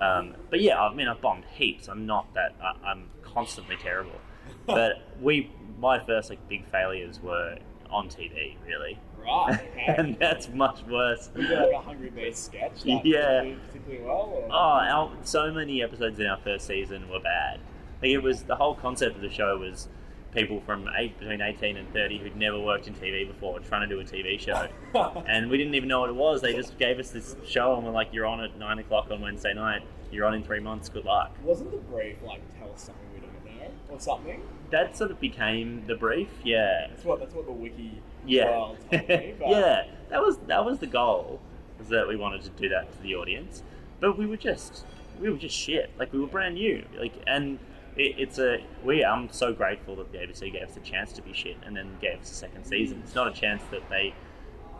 Um, 0.00 0.36
but 0.48 0.60
yeah, 0.60 0.80
I 0.80 0.94
mean, 0.94 1.08
I've 1.08 1.20
bombed 1.20 1.44
heaps. 1.52 1.88
I'm 1.88 2.06
not 2.06 2.32
that. 2.34 2.54
I, 2.62 2.90
I'm 2.90 3.10
constantly 3.22 3.76
terrible. 3.76 4.12
But 4.64 5.02
we, 5.20 5.50
my 5.78 5.98
first 5.98 6.30
like 6.30 6.46
big 6.48 6.66
failures 6.66 7.20
were 7.22 7.58
on 7.90 8.08
TV, 8.08 8.56
really, 8.66 8.98
Right. 9.28 9.60
Okay. 9.78 9.94
and 9.96 10.18
that's 10.18 10.48
much 10.48 10.82
worse. 10.88 11.30
We 11.34 11.46
did 11.46 11.58
like 11.58 11.72
a 11.72 11.78
Hungry 11.80 12.10
Beast 12.10 12.46
sketch. 12.46 12.82
That 12.82 13.04
Yeah. 13.06 13.42
did 13.42 13.66
particularly 13.68 14.04
well. 14.04 14.32
Or? 14.34 14.48
Oh, 14.50 14.54
our, 14.54 15.12
so 15.22 15.52
many 15.52 15.82
episodes 15.82 16.18
in 16.20 16.26
our 16.26 16.38
first 16.38 16.66
season 16.66 17.08
were 17.08 17.20
bad. 17.20 17.60
Like 18.02 18.10
it 18.10 18.18
was 18.22 18.42
the 18.42 18.56
whole 18.56 18.74
concept 18.74 19.16
of 19.16 19.22
the 19.22 19.30
show 19.30 19.56
was 19.58 19.88
people 20.34 20.60
from 20.66 20.88
eight, 20.98 21.18
between 21.18 21.40
eighteen 21.40 21.76
and 21.76 21.90
thirty 21.92 22.18
who'd 22.18 22.36
never 22.36 22.60
worked 22.60 22.86
in 22.86 22.94
TV 22.94 23.26
before 23.26 23.58
trying 23.60 23.88
to 23.88 23.94
do 23.94 23.98
a 24.00 24.04
TV 24.04 24.38
show, 24.38 24.68
and 25.26 25.48
we 25.50 25.56
didn't 25.56 25.74
even 25.74 25.88
know 25.88 26.00
what 26.00 26.10
it 26.10 26.16
was. 26.16 26.42
They 26.42 26.52
just 26.54 26.78
gave 26.78 26.98
us 26.98 27.10
this 27.10 27.34
show 27.46 27.74
and 27.76 27.84
were 27.84 27.90
like, 27.92 28.12
"You're 28.12 28.26
on 28.26 28.40
at 28.40 28.56
nine 28.58 28.78
o'clock 28.78 29.10
on 29.10 29.20
Wednesday 29.20 29.54
night. 29.54 29.82
You're 30.12 30.26
on 30.26 30.34
in 30.34 30.42
three 30.44 30.60
months. 30.60 30.88
Good 30.88 31.04
luck." 31.06 31.34
Wasn't 31.42 31.70
the 31.70 31.78
brief 31.78 32.16
like 32.22 32.42
tell 32.58 32.70
us 32.72 32.82
something 32.84 33.06
we 33.14 33.20
don't 33.20 33.44
know 33.44 33.70
or 33.94 33.98
something? 34.00 34.42
That 34.70 34.96
sort 34.96 35.10
of 35.10 35.20
became 35.20 35.84
the 35.86 35.94
brief. 35.94 36.28
Yeah, 36.44 36.88
That's 36.90 37.04
what 37.04 37.20
that's 37.20 37.34
what 37.34 37.46
the 37.46 37.52
wiki 37.52 38.02
yeah, 38.26 38.74
me. 38.90 38.98
But 39.38 39.48
yeah. 39.48 39.84
That 40.10 40.22
was 40.22 40.38
that 40.46 40.64
was 40.64 40.78
the 40.78 40.86
goal. 40.86 41.40
Was 41.78 41.88
that 41.88 42.08
we 42.08 42.16
wanted 42.16 42.42
to 42.42 42.50
do 42.50 42.68
that 42.68 42.92
to 42.92 43.02
the 43.02 43.14
audience, 43.14 43.62
but 44.00 44.18
we 44.18 44.26
were 44.26 44.36
just 44.36 44.84
we 45.20 45.30
were 45.30 45.36
just 45.36 45.56
shit. 45.56 45.90
Like 45.98 46.12
we 46.12 46.18
were 46.18 46.26
brand 46.26 46.54
new. 46.54 46.84
Like 46.98 47.14
and 47.26 47.58
it, 47.96 48.16
it's 48.18 48.38
a 48.38 48.62
we. 48.84 49.04
I'm 49.04 49.30
so 49.30 49.52
grateful 49.52 49.96
that 49.96 50.12
the 50.12 50.18
ABC 50.18 50.52
gave 50.52 50.68
us 50.68 50.76
a 50.76 50.80
chance 50.80 51.12
to 51.12 51.22
be 51.22 51.32
shit 51.32 51.56
and 51.64 51.76
then 51.76 51.96
gave 52.00 52.20
us 52.20 52.30
a 52.30 52.34
second 52.34 52.64
season. 52.64 53.02
It's 53.04 53.14
not 53.14 53.28
a 53.28 53.32
chance 53.38 53.62
that 53.70 53.88
they 53.88 54.14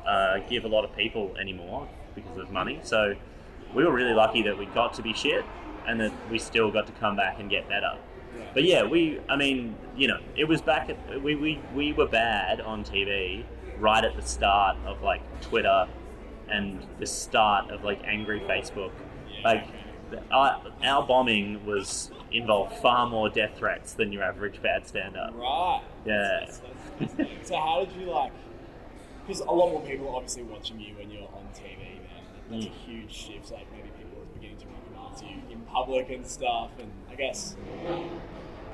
uh, 0.06 0.38
give 0.48 0.64
a 0.64 0.68
lot 0.68 0.84
of 0.84 0.94
people 0.96 1.34
anymore 1.40 1.88
because 2.14 2.38
of 2.38 2.50
money. 2.50 2.80
So 2.82 3.14
we 3.74 3.84
were 3.84 3.92
really 3.92 4.14
lucky 4.14 4.42
that 4.42 4.58
we 4.58 4.66
got 4.66 4.94
to 4.94 5.02
be 5.02 5.12
shit 5.12 5.44
and 5.86 6.00
that 6.00 6.12
we 6.30 6.38
still 6.38 6.70
got 6.70 6.86
to 6.86 6.92
come 6.94 7.16
back 7.16 7.38
and 7.38 7.48
get 7.48 7.68
better. 7.68 7.96
But 8.58 8.64
yeah, 8.64 8.82
we, 8.82 9.20
I 9.28 9.36
mean, 9.36 9.76
you 9.96 10.08
know, 10.08 10.18
it 10.34 10.42
was 10.48 10.60
back 10.60 10.90
at, 10.90 11.22
we, 11.22 11.36
we, 11.36 11.60
we 11.76 11.92
were 11.92 12.08
bad 12.08 12.60
on 12.60 12.82
TV 12.82 13.44
right 13.78 14.02
at 14.02 14.16
the 14.16 14.22
start 14.22 14.76
of 14.84 15.00
like 15.00 15.22
Twitter 15.42 15.86
and 16.48 16.84
the 16.98 17.06
start 17.06 17.70
of 17.70 17.84
like 17.84 18.02
angry 18.04 18.40
Facebook. 18.40 18.90
Like, 19.44 19.64
our, 20.32 20.60
our 20.82 21.06
bombing 21.06 21.64
was 21.66 22.10
involved 22.32 22.74
far 22.78 23.06
more 23.08 23.28
death 23.30 23.52
threats 23.56 23.92
than 23.92 24.10
your 24.10 24.24
average 24.24 24.60
bad 24.60 24.88
stand 24.88 25.16
up. 25.16 25.34
Right. 25.36 25.82
Yeah. 26.04 26.40
That's, 26.40 26.58
that's 26.98 27.12
fascinating. 27.12 27.44
so 27.44 27.54
how 27.60 27.84
did 27.84 27.94
you 27.94 28.06
like? 28.10 28.32
Because 29.24 29.38
a 29.42 29.52
lot 29.52 29.70
more 29.70 29.82
people 29.82 30.08
are 30.08 30.16
obviously 30.16 30.42
watching 30.42 30.80
you 30.80 30.96
when 30.96 31.12
you're 31.12 31.28
on 31.28 31.46
TV. 31.54 31.78
Man, 31.78 32.00
that's 32.50 32.66
a 32.66 32.68
Mm. 32.70 32.72
huge 32.72 33.12
shift. 33.12 33.52
Like 33.52 33.70
maybe 33.70 33.90
people 33.96 34.20
are 34.20 34.34
beginning 34.34 34.56
to 34.56 34.66
recognize 34.66 35.22
you 35.22 35.42
in 35.54 35.60
public 35.60 36.10
and 36.10 36.26
stuff. 36.26 36.72
And 36.80 36.90
I 37.08 37.14
guess 37.14 37.54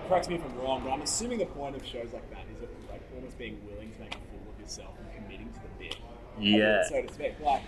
correct 0.09 0.29
me 0.29 0.37
if 0.37 0.45
I'm 0.45 0.57
wrong, 0.59 0.83
but 0.85 0.91
I'm 0.93 1.03
assuming 1.03 1.39
the 1.39 1.47
point 1.47 1.77
of 1.77 1.85
shows 1.85 2.13
like 2.13 2.29
that 2.31 2.45
is 2.55 2.69
like 2.91 3.03
almost 3.15 3.39
being 3.39 3.59
willing 3.67 3.91
to 3.93 4.01
make 4.01 4.15
a 4.15 4.19
fool 4.19 4.53
of 4.55 4.61
yourself 4.61 4.95
and 4.99 5.25
committing 5.25 5.53
to 5.53 5.61
the 5.61 5.85
bit. 5.85 5.97
Yeah. 6.39 6.83
So 6.89 7.03
to 7.03 7.13
speak, 7.13 7.35
like. 7.41 7.63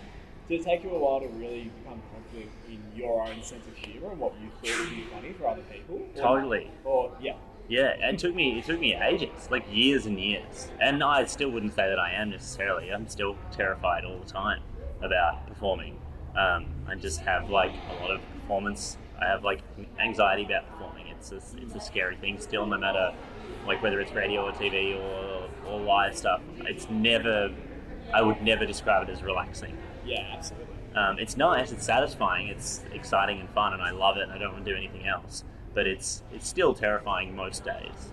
Did 0.48 0.60
it 0.60 0.64
take 0.64 0.84
you 0.84 0.90
a 0.90 0.98
while 1.00 1.18
to 1.18 1.26
really 1.26 1.72
become 1.82 2.00
confident 2.14 2.52
in 2.68 2.80
your 2.94 3.20
own 3.26 3.42
sense 3.42 3.66
of 3.66 3.74
humour 3.74 4.12
and 4.12 4.20
what 4.20 4.32
you 4.40 4.48
thought 4.62 4.78
would 4.78 4.90
be 4.94 5.02
funny 5.12 5.32
for 5.32 5.48
other 5.48 5.62
people? 5.62 5.96
Or- 6.14 6.22
Totally. 6.22 6.70
Or 6.84 7.10
yeah, 7.20 7.34
Yeah, 7.68 7.94
it 8.08 8.16
took 8.20 8.32
me 8.32 8.60
it 8.60 8.64
took 8.64 8.78
me 8.78 8.94
ages, 8.94 9.48
like 9.50 9.64
years 9.68 10.06
and 10.06 10.20
years. 10.20 10.68
And 10.80 11.02
I 11.02 11.24
still 11.24 11.50
wouldn't 11.50 11.74
say 11.74 11.88
that 11.88 11.98
I 11.98 12.12
am 12.12 12.30
necessarily. 12.30 12.92
I'm 12.92 13.08
still 13.08 13.36
terrified 13.50 14.04
all 14.04 14.20
the 14.20 14.30
time 14.30 14.60
about 15.02 15.48
performing. 15.48 15.98
Um, 16.38 16.66
I 16.86 16.94
just 16.94 17.18
have 17.22 17.50
like 17.50 17.72
a 17.98 18.02
lot 18.04 18.12
of 18.12 18.20
performance. 18.40 18.98
I 19.20 19.26
have 19.26 19.42
like 19.42 19.62
anxiety 19.98 20.44
about 20.44 20.70
performing. 20.70 20.95
It's 21.32 21.54
a, 21.54 21.62
it's 21.62 21.74
a 21.74 21.80
scary 21.80 22.16
thing 22.16 22.38
still, 22.40 22.66
no 22.66 22.78
matter 22.78 23.14
like 23.66 23.82
whether 23.82 24.00
it's 24.00 24.12
radio 24.12 24.46
or 24.46 24.52
TV 24.52 24.96
or, 24.96 25.48
or 25.68 25.80
live 25.80 26.16
stuff. 26.16 26.40
It's 26.60 26.88
never. 26.90 27.52
I 28.14 28.22
would 28.22 28.40
never 28.42 28.64
describe 28.64 29.08
it 29.08 29.12
as 29.12 29.22
relaxing. 29.22 29.76
yeah, 30.04 30.24
absolutely. 30.32 30.66
Um, 30.94 31.18
it's 31.18 31.36
nice, 31.36 31.72
it's 31.72 31.84
satisfying, 31.84 32.48
it's 32.48 32.82
exciting 32.92 33.40
and 33.40 33.50
fun, 33.50 33.74
and 33.74 33.82
I 33.82 33.90
love 33.90 34.16
it. 34.16 34.22
and 34.22 34.32
I 34.32 34.38
don't 34.38 34.52
want 34.52 34.64
to 34.64 34.70
do 34.70 34.76
anything 34.76 35.06
else. 35.06 35.44
But 35.74 35.86
it's 35.86 36.22
it's 36.32 36.48
still 36.48 36.74
terrifying 36.74 37.36
most 37.36 37.64
days. 37.64 38.12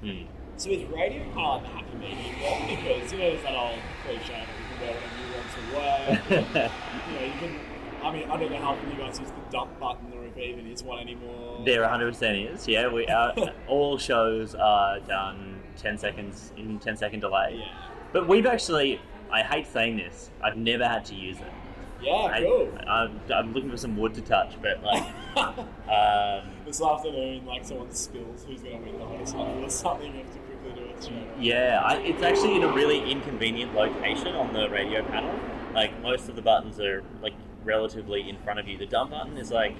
Hmm. 0.00 0.24
So 0.56 0.70
is 0.70 0.84
radio 0.88 1.22
kind 1.34 1.38
of 1.38 1.62
like 1.62 1.62
the 1.62 1.68
happy 1.68 1.96
medium? 1.98 2.34
Because 2.68 3.12
you 3.12 3.18
know 3.18 3.30
there's 3.30 3.42
that 3.44 3.54
old 3.54 3.78
cliche 4.04 4.44
that 4.80 4.94
you 4.94 5.54
can 5.54 5.72
wear 5.74 5.94
whatever 6.02 6.22
you 6.26 6.26
want 6.26 6.26
to 6.26 6.56
wear. 6.56 6.70
you 7.08 7.14
know, 7.14 7.24
you 7.24 7.32
can. 7.38 7.67
I 8.02 8.12
mean, 8.12 8.30
I 8.30 8.36
don't 8.36 8.50
know 8.50 8.58
how 8.58 8.72
often 8.72 8.90
you 8.90 8.96
guys 8.96 9.18
use 9.18 9.30
the 9.30 9.50
dump 9.50 9.78
button 9.80 10.12
or 10.14 10.24
if 10.24 10.36
it 10.36 10.44
even 10.44 10.66
is 10.66 10.82
one 10.82 11.00
anymore. 11.00 11.62
There 11.64 11.82
100% 11.82 12.54
is. 12.54 12.68
Yeah, 12.68 12.88
we 12.88 13.06
our, 13.06 13.34
all 13.68 13.98
shows 13.98 14.54
are 14.54 15.00
done 15.00 15.60
10 15.76 15.98
seconds 15.98 16.52
in 16.56 16.78
10 16.78 16.96
second 16.96 17.20
delay. 17.20 17.56
Yeah. 17.58 17.72
But 18.12 18.28
we've 18.28 18.46
actually, 18.46 19.00
I 19.30 19.42
hate 19.42 19.66
saying 19.66 19.96
this, 19.96 20.30
I've 20.42 20.56
never 20.56 20.86
had 20.86 21.04
to 21.06 21.14
use 21.14 21.38
it. 21.38 21.52
Yeah, 22.00 22.12
I, 22.12 22.40
cool. 22.42 22.72
I'm, 22.86 23.20
I'm 23.34 23.52
looking 23.52 23.70
for 23.70 23.76
some 23.76 23.96
wood 23.96 24.14
to 24.14 24.20
touch, 24.20 24.54
but 24.62 24.82
like, 24.84 25.02
um, 25.36 26.48
this 26.64 26.80
afternoon, 26.80 27.44
like 27.44 27.64
someone 27.64 27.92
spills 27.92 28.44
who's 28.44 28.62
going 28.62 28.78
to 28.78 28.90
win 28.90 28.98
the 29.00 29.06
hottest 29.06 29.34
hundred 29.34 29.64
or 29.64 29.70
something, 29.70 30.12
you 30.12 30.22
have 30.22 30.32
to 30.32 30.38
quickly 30.38 30.80
do 30.80 30.88
it 30.88 31.02
straight. 31.02 31.26
Yeah, 31.40 31.80
I, 31.84 31.96
it's 31.96 32.22
actually 32.22 32.56
in 32.56 32.62
a 32.62 32.72
really 32.72 33.10
inconvenient 33.10 33.74
location 33.74 34.28
on 34.36 34.52
the 34.52 34.68
radio 34.70 35.02
panel. 35.02 35.34
Like 35.74 36.00
most 36.00 36.28
of 36.28 36.36
the 36.36 36.42
buttons 36.42 36.78
are 36.78 37.02
like 37.20 37.34
relatively 37.68 38.28
in 38.28 38.36
front 38.38 38.58
of 38.58 38.66
you. 38.66 38.76
The 38.76 38.86
dump 38.86 39.10
button 39.12 39.36
is 39.36 39.52
like 39.52 39.76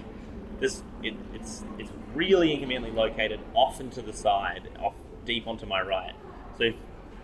this. 0.61 0.83
It, 1.02 1.14
it's 1.35 1.64
it's 1.78 1.90
really 2.14 2.52
inconveniently 2.52 2.92
located 2.92 3.40
off 3.54 3.80
and 3.80 3.90
to 3.92 4.02
the 4.02 4.12
side, 4.12 4.68
off 4.78 4.95
deep 5.25 5.49
onto 5.49 5.66
my 5.66 5.80
right. 5.83 6.12
So, 6.59 6.64
if, 6.64 6.75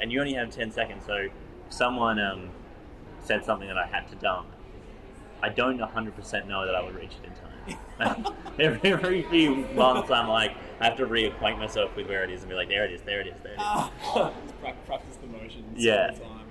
and 0.00 0.10
you 0.10 0.20
only 0.20 0.34
have 0.34 0.50
ten 0.50 0.72
seconds. 0.72 1.04
So, 1.06 1.14
if 1.14 1.32
someone 1.68 2.18
um, 2.18 2.50
said 3.22 3.44
something 3.44 3.68
that 3.68 3.78
I 3.78 3.86
had 3.86 4.08
to 4.08 4.16
dump, 4.16 4.48
I 5.42 5.50
don't 5.50 5.78
100% 5.78 6.48
know 6.48 6.64
that 6.64 6.74
I 6.74 6.82
would 6.82 6.94
reach 6.94 7.12
it 7.22 7.28
in 7.28 7.32
time. 7.34 8.34
every, 8.58 8.92
every 8.92 9.22
few 9.24 9.56
months, 9.74 10.10
I'm 10.10 10.28
like, 10.28 10.52
I 10.80 10.84
have 10.86 10.96
to 10.96 11.06
reacquaint 11.06 11.58
myself 11.58 11.94
with 11.96 12.08
where 12.08 12.24
it 12.24 12.30
is 12.30 12.40
and 12.40 12.48
be 12.50 12.54
like, 12.54 12.68
there 12.68 12.84
it 12.84 12.92
is, 12.92 13.02
there 13.02 13.20
it 13.20 13.26
is, 13.26 13.34
there 13.42 13.52
it 13.52 13.60
is. 13.60 14.52
Prac- 14.60 14.86
practice 14.86 15.16
the 15.16 15.26
motions 15.26 15.82
Yeah. 15.84 16.08
all 16.08 16.14
the 16.14 16.20
time. 16.24 16.46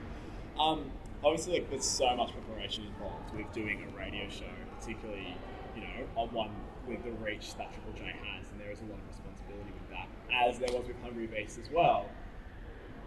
Um, 0.60 0.92
obviously, 1.24 1.54
like 1.54 1.70
there's 1.70 1.86
so 1.86 2.16
much 2.16 2.32
preparation 2.64 2.86
involved 2.94 3.36
with 3.36 3.52
doing 3.54 3.84
a 3.84 3.98
radio 3.98 4.28
show, 4.30 4.46
particularly 4.80 5.36
you 5.76 5.82
know 5.82 6.06
on 6.16 6.28
one 6.30 6.50
with 6.88 7.04
the 7.04 7.12
reach 7.24 7.56
that 7.58 7.72
Triple 7.74 7.94
J 7.94 8.06
has, 8.06 8.50
and 8.52 8.60
there 8.60 8.72
is 8.72 8.80
a 8.80 8.86
lot 8.86 9.00
of 9.00 9.08
responsibility 9.08 9.72
with 9.74 9.90
that, 9.92 10.08
as 10.32 10.60
there 10.60 10.70
was 10.78 10.88
with 10.88 11.02
Hungry 11.02 11.28
Beast 11.28 11.60
as 11.60 11.70
well. 11.72 12.06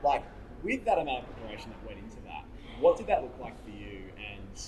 Like 0.02 0.25
with 0.62 0.84
that 0.84 0.98
amount 0.98 1.25
of 1.25 1.36
preparation 1.36 1.70
that 1.70 1.86
went 1.86 1.98
into 1.98 2.20
that, 2.25 2.44
what 2.80 2.96
did 2.96 3.06
that 3.06 3.22
look 3.22 3.36
like 3.40 3.62
for 3.64 3.70
you? 3.70 4.02
And 4.16 4.60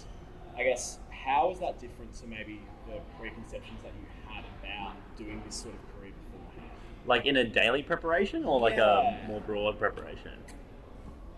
I 0.57 0.65
guess 0.65 0.99
how 1.11 1.51
is 1.51 1.59
that 1.61 1.79
different 1.79 2.15
to 2.15 2.27
maybe 2.27 2.61
the 2.87 3.01
preconceptions 3.19 3.81
that 3.83 3.93
you 4.01 4.07
had 4.33 4.45
about 4.63 4.95
doing 5.17 5.43
this 5.45 5.57
sort 5.57 5.75
of 5.75 5.81
career 6.01 6.13
beforehand? 6.33 6.71
Like 7.07 7.27
in 7.27 7.37
a 7.37 7.45
daily 7.45 7.83
preparation 7.83 8.45
or 8.45 8.59
like 8.61 8.77
Yeah. 8.77 9.25
a 9.25 9.29
more 9.29 9.41
broad 9.41 9.79
preparation? 9.79 10.33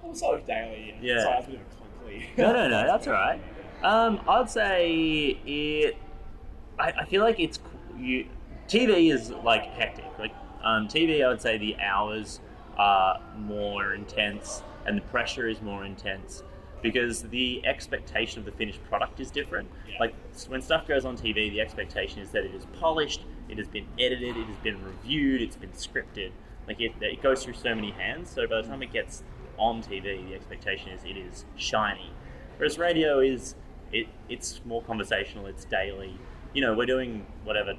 Well, 0.02 0.14
sort 0.14 0.40
of 0.40 0.46
daily. 0.46 0.94
Yeah. 1.00 1.22
Sorry, 1.42 1.58
that's 2.06 2.14
a 2.14 2.16
bit 2.16 2.22
of 2.22 2.22
a 2.22 2.34
clunky. 2.34 2.38
No, 2.38 2.52
no, 2.52 2.68
no, 2.68 2.86
that's 2.86 3.06
all 3.06 3.12
right. 3.12 3.40
Um, 3.82 4.20
I'd 4.28 4.50
say 4.50 5.38
it. 5.46 5.96
I, 6.78 6.92
I 7.00 7.04
feel 7.06 7.22
like 7.22 7.40
it's 7.40 7.58
you. 7.96 8.26
TV 8.68 9.12
is 9.12 9.30
like 9.30 9.64
hectic. 9.64 10.06
Like 10.18 10.34
um, 10.62 10.88
TV, 10.88 11.24
I 11.24 11.28
would 11.28 11.40
say 11.40 11.58
the 11.58 11.76
hours 11.78 12.40
are 12.76 13.20
more 13.36 13.94
intense 13.94 14.62
and 14.86 14.96
the 14.96 15.02
pressure 15.02 15.48
is 15.48 15.60
more 15.60 15.84
intense 15.84 16.42
because 16.82 17.22
the 17.24 17.64
expectation 17.66 18.38
of 18.38 18.46
the 18.46 18.52
finished 18.52 18.82
product 18.88 19.20
is 19.20 19.30
different. 19.30 19.68
Yeah. 19.88 19.96
Like 20.00 20.14
when 20.48 20.62
stuff 20.62 20.88
goes 20.88 21.04
on 21.04 21.16
TV, 21.16 21.50
the 21.50 21.60
expectation 21.60 22.20
is 22.20 22.30
that 22.30 22.44
it 22.44 22.54
is 22.54 22.66
polished, 22.78 23.22
it 23.48 23.58
has 23.58 23.68
been 23.68 23.86
edited, 23.98 24.36
it 24.36 24.46
has 24.46 24.56
been 24.58 24.82
reviewed, 24.82 25.42
it's 25.42 25.56
been 25.56 25.70
scripted. 25.70 26.30
Like 26.66 26.80
it, 26.80 26.92
it 27.00 27.22
goes 27.22 27.44
through 27.44 27.54
so 27.54 27.74
many 27.74 27.90
hands. 27.90 28.30
So 28.30 28.46
by 28.46 28.62
the 28.62 28.68
time 28.68 28.82
it 28.82 28.92
gets 28.92 29.22
on 29.60 29.82
TV, 29.82 30.26
the 30.28 30.34
expectation 30.34 30.90
is 30.90 31.04
it 31.04 31.16
is 31.16 31.44
shiny. 31.56 32.12
Whereas 32.56 32.78
radio 32.78 33.20
is 33.20 33.54
it, 33.92 34.08
it's 34.28 34.60
more 34.64 34.82
conversational. 34.82 35.46
It's 35.46 35.64
daily. 35.64 36.18
You 36.52 36.62
know, 36.62 36.74
we're 36.74 36.86
doing 36.86 37.26
whatever 37.44 37.74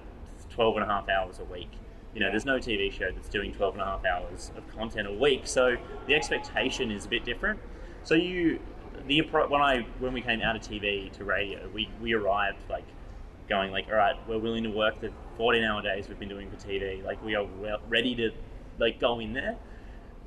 12 0.50 0.77
and 0.77 0.85
a 0.85 0.88
half 0.88 1.09
hours 1.09 1.39
a 1.39 1.43
week. 1.43 1.71
You 2.13 2.19
know, 2.19 2.29
there's 2.29 2.45
no 2.45 2.57
TV 2.57 2.91
show 2.91 3.09
that's 3.11 3.29
doing 3.29 3.53
12 3.53 3.75
and 3.75 3.81
a 3.81 3.85
half 3.85 4.05
hours 4.05 4.51
of 4.57 4.67
content 4.75 5.07
a 5.07 5.13
week. 5.13 5.47
So 5.47 5.77
the 6.07 6.15
expectation 6.15 6.91
is 6.91 7.05
a 7.05 7.09
bit 7.09 7.23
different. 7.23 7.59
So 8.03 8.15
you, 8.15 8.59
the 9.07 9.21
when 9.21 9.61
I 9.61 9.85
when 10.00 10.13
we 10.13 10.21
came 10.21 10.41
out 10.41 10.55
of 10.55 10.61
TV 10.61 11.11
to 11.13 11.23
radio, 11.23 11.69
we 11.73 11.89
we 12.01 12.13
arrived 12.13 12.59
like 12.69 12.85
going 13.47 13.71
like, 13.71 13.88
all 13.88 13.95
right, 13.95 14.15
we're 14.27 14.39
willing 14.39 14.63
to 14.63 14.69
work 14.69 15.00
the 15.01 15.11
14 15.38 15.63
hour 15.63 15.81
days 15.81 16.07
we've 16.07 16.19
been 16.19 16.29
doing 16.29 16.50
for 16.50 16.57
TV. 16.57 17.03
Like 17.03 17.23
we 17.23 17.35
are 17.35 17.47
ready 17.88 18.15
to 18.15 18.31
like 18.79 19.00
go 19.00 19.19
in 19.19 19.33
there. 19.33 19.57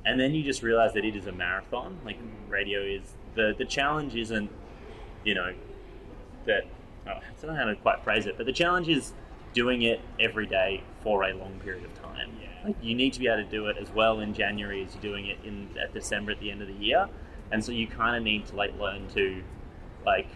And 0.05 0.19
then 0.19 0.35
you 0.35 0.43
just 0.43 0.61
realize 0.61 0.93
that 0.93 1.03
it 1.03 1.15
is 1.15 1.25
a 1.25 1.31
marathon. 1.31 1.99
Like 2.05 2.17
radio 2.47 2.81
is 2.81 3.01
the 3.35 3.55
the 3.57 3.65
challenge 3.65 4.15
isn't, 4.15 4.51
you 5.23 5.33
know, 5.33 5.53
that 6.45 6.65
oh, 7.07 7.11
I 7.11 7.21
don't 7.41 7.53
know 7.53 7.55
how 7.55 7.65
to 7.65 7.75
quite 7.75 8.03
phrase 8.03 8.25
it, 8.25 8.37
but 8.37 8.45
the 8.45 8.53
challenge 8.53 8.87
is 8.87 9.13
doing 9.53 9.83
it 9.83 10.01
every 10.19 10.45
day 10.45 10.83
for 11.01 11.23
a 11.23 11.33
long 11.33 11.59
period 11.59 11.85
of 11.85 11.93
time. 12.01 12.29
Yeah. 12.41 12.67
Like 12.67 12.75
you 12.81 12.93
need 12.93 13.13
to 13.13 13.19
be 13.19 13.27
able 13.27 13.43
to 13.43 13.49
do 13.49 13.67
it 13.67 13.77
as 13.77 13.89
well 13.89 14.19
in 14.19 14.33
January 14.33 14.83
as 14.83 14.93
you're 14.93 15.01
doing 15.01 15.27
it 15.27 15.37
in 15.43 15.69
at 15.81 15.93
December 15.93 16.31
at 16.31 16.39
the 16.39 16.51
end 16.51 16.61
of 16.61 16.67
the 16.67 16.73
year, 16.73 17.07
and 17.51 17.63
so 17.63 17.71
you 17.71 17.87
kind 17.87 18.15
of 18.15 18.23
need 18.23 18.45
to 18.47 18.55
like 18.55 18.77
learn 18.79 19.07
to, 19.09 19.43
like, 20.05 20.27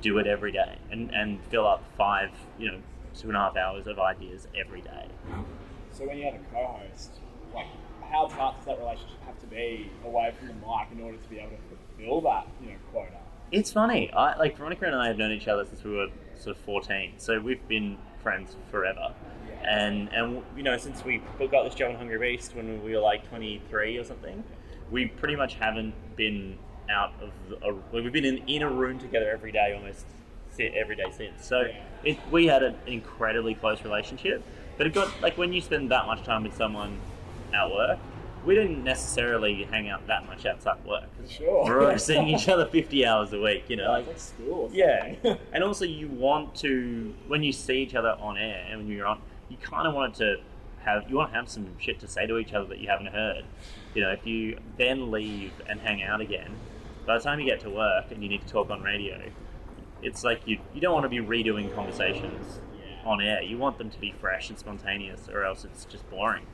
do 0.00 0.18
it 0.18 0.26
every 0.26 0.52
day 0.52 0.76
and 0.90 1.12
and 1.14 1.40
fill 1.50 1.66
up 1.66 1.82
five, 1.96 2.30
you 2.58 2.70
know, 2.70 2.78
two 3.16 3.28
and 3.28 3.36
a 3.36 3.40
half 3.40 3.56
hours 3.56 3.86
of 3.86 3.98
ideas 3.98 4.46
every 4.56 4.80
day. 4.80 5.06
So 5.92 6.06
when 6.06 6.18
you 6.18 6.24
have 6.24 6.34
a 6.34 6.44
co-host, 6.52 7.10
like 7.54 7.66
how 8.12 8.26
tight 8.26 8.54
does 8.58 8.66
that 8.66 8.78
relationship 8.78 9.20
have 9.24 9.40
to 9.40 9.46
be 9.46 9.90
away 10.04 10.32
from 10.38 10.48
the 10.48 10.54
mic 10.54 10.88
in 10.92 11.00
order 11.00 11.16
to 11.16 11.28
be 11.28 11.38
able 11.38 11.50
to 11.50 11.76
fulfill 11.96 12.20
that, 12.20 12.46
you 12.60 12.70
know, 12.70 12.76
quota? 12.92 13.16
It's 13.50 13.72
funny. 13.72 14.12
I 14.12 14.36
like 14.38 14.56
Veronica 14.56 14.86
and 14.86 14.94
I 14.94 15.08
have 15.08 15.16
known 15.16 15.32
each 15.32 15.48
other 15.48 15.64
since 15.64 15.82
we 15.82 15.92
were 15.92 16.08
sort 16.36 16.56
of 16.56 16.62
fourteen, 16.62 17.12
so 17.18 17.38
we've 17.40 17.66
been 17.68 17.98
friends 18.22 18.56
forever. 18.70 19.14
And 19.62 20.08
and 20.12 20.42
you 20.56 20.62
know 20.62 20.76
since 20.78 21.04
we 21.04 21.22
got 21.50 21.64
this 21.64 21.74
job 21.74 21.90
in 21.90 21.96
Hungry 21.96 22.18
Beast 22.18 22.54
when 22.56 22.82
we 22.82 22.94
were 22.94 23.00
like 23.00 23.28
twenty 23.28 23.60
three 23.68 23.98
or 23.98 24.04
something, 24.04 24.42
we 24.90 25.06
pretty 25.06 25.36
much 25.36 25.54
haven't 25.54 25.94
been 26.16 26.58
out 26.90 27.12
of 27.20 27.30
the, 27.48 27.56
a, 27.56 27.74
well, 27.74 28.02
we've 28.02 28.12
been 28.12 28.24
in, 28.24 28.38
in 28.48 28.62
a 28.62 28.70
room 28.70 28.98
together 28.98 29.30
every 29.30 29.52
day 29.52 29.74
almost 29.74 30.06
every 30.58 30.96
day 30.96 31.10
since. 31.14 31.46
So 31.46 31.64
it, 32.04 32.18
we 32.30 32.46
had 32.46 32.62
an 32.62 32.76
incredibly 32.86 33.54
close 33.54 33.82
relationship, 33.84 34.42
but 34.76 34.86
it 34.86 34.94
got 34.94 35.20
like 35.20 35.36
when 35.36 35.52
you 35.52 35.60
spend 35.60 35.90
that 35.90 36.06
much 36.06 36.24
time 36.24 36.44
with 36.44 36.56
someone 36.56 36.98
at 37.54 37.70
work, 37.70 37.98
we 38.44 38.54
didn't 38.54 38.82
necessarily 38.82 39.62
hang 39.64 39.88
out 39.88 40.06
that 40.08 40.26
much 40.26 40.46
outside 40.46 40.84
work. 40.84 41.04
Sure. 41.28 41.64
We're 41.64 41.98
seeing 41.98 42.26
each 42.28 42.48
other 42.48 42.66
50 42.66 43.06
hours 43.06 43.32
a 43.32 43.40
week, 43.40 43.64
you 43.68 43.76
know. 43.76 43.90
Like- 43.92 44.06
like 44.08 44.18
school. 44.18 44.68
Yeah, 44.72 45.14
and 45.52 45.62
also 45.62 45.84
you 45.84 46.08
want 46.08 46.54
to 46.56 47.14
when 47.28 47.42
you 47.42 47.52
see 47.52 47.76
each 47.82 47.94
other 47.94 48.16
on 48.20 48.36
air 48.36 48.66
and 48.68 48.80
when 48.80 48.88
you're 48.88 49.06
on, 49.06 49.20
you 49.48 49.56
kind 49.58 49.86
of 49.86 49.94
want 49.94 50.14
to 50.16 50.36
have 50.80 51.08
you 51.08 51.16
want 51.16 51.30
to 51.30 51.36
have 51.36 51.48
some 51.48 51.78
shit 51.78 52.00
to 52.00 52.08
say 52.08 52.26
to 52.26 52.38
each 52.38 52.52
other 52.52 52.66
that 52.66 52.78
you 52.78 52.88
haven't 52.88 53.06
heard. 53.12 53.44
You 53.94 54.02
know, 54.02 54.10
if 54.10 54.26
you 54.26 54.58
then 54.78 55.10
leave 55.12 55.52
and 55.68 55.80
hang 55.80 56.02
out 56.02 56.20
again, 56.20 56.50
by 57.06 57.18
the 57.18 57.22
time 57.24 57.38
you 57.38 57.46
get 57.46 57.60
to 57.60 57.70
work 57.70 58.10
and 58.10 58.22
you 58.22 58.28
need 58.28 58.40
to 58.46 58.48
talk 58.52 58.68
on 58.70 58.82
radio, 58.82 59.20
it's 60.02 60.24
like 60.24 60.40
you 60.46 60.58
you 60.74 60.80
don't 60.80 60.92
want 60.92 61.04
to 61.04 61.08
be 61.08 61.18
redoing 61.18 61.72
conversations 61.74 62.58
Yeah. 62.76 63.08
on 63.08 63.20
air. 63.22 63.40
You 63.42 63.58
want 63.58 63.78
them 63.78 63.90
to 63.90 63.98
be 64.00 64.12
fresh 64.20 64.50
and 64.50 64.58
spontaneous, 64.58 65.28
or 65.28 65.44
else 65.44 65.64
it's 65.64 65.84
just 65.84 66.08
boring. 66.10 66.46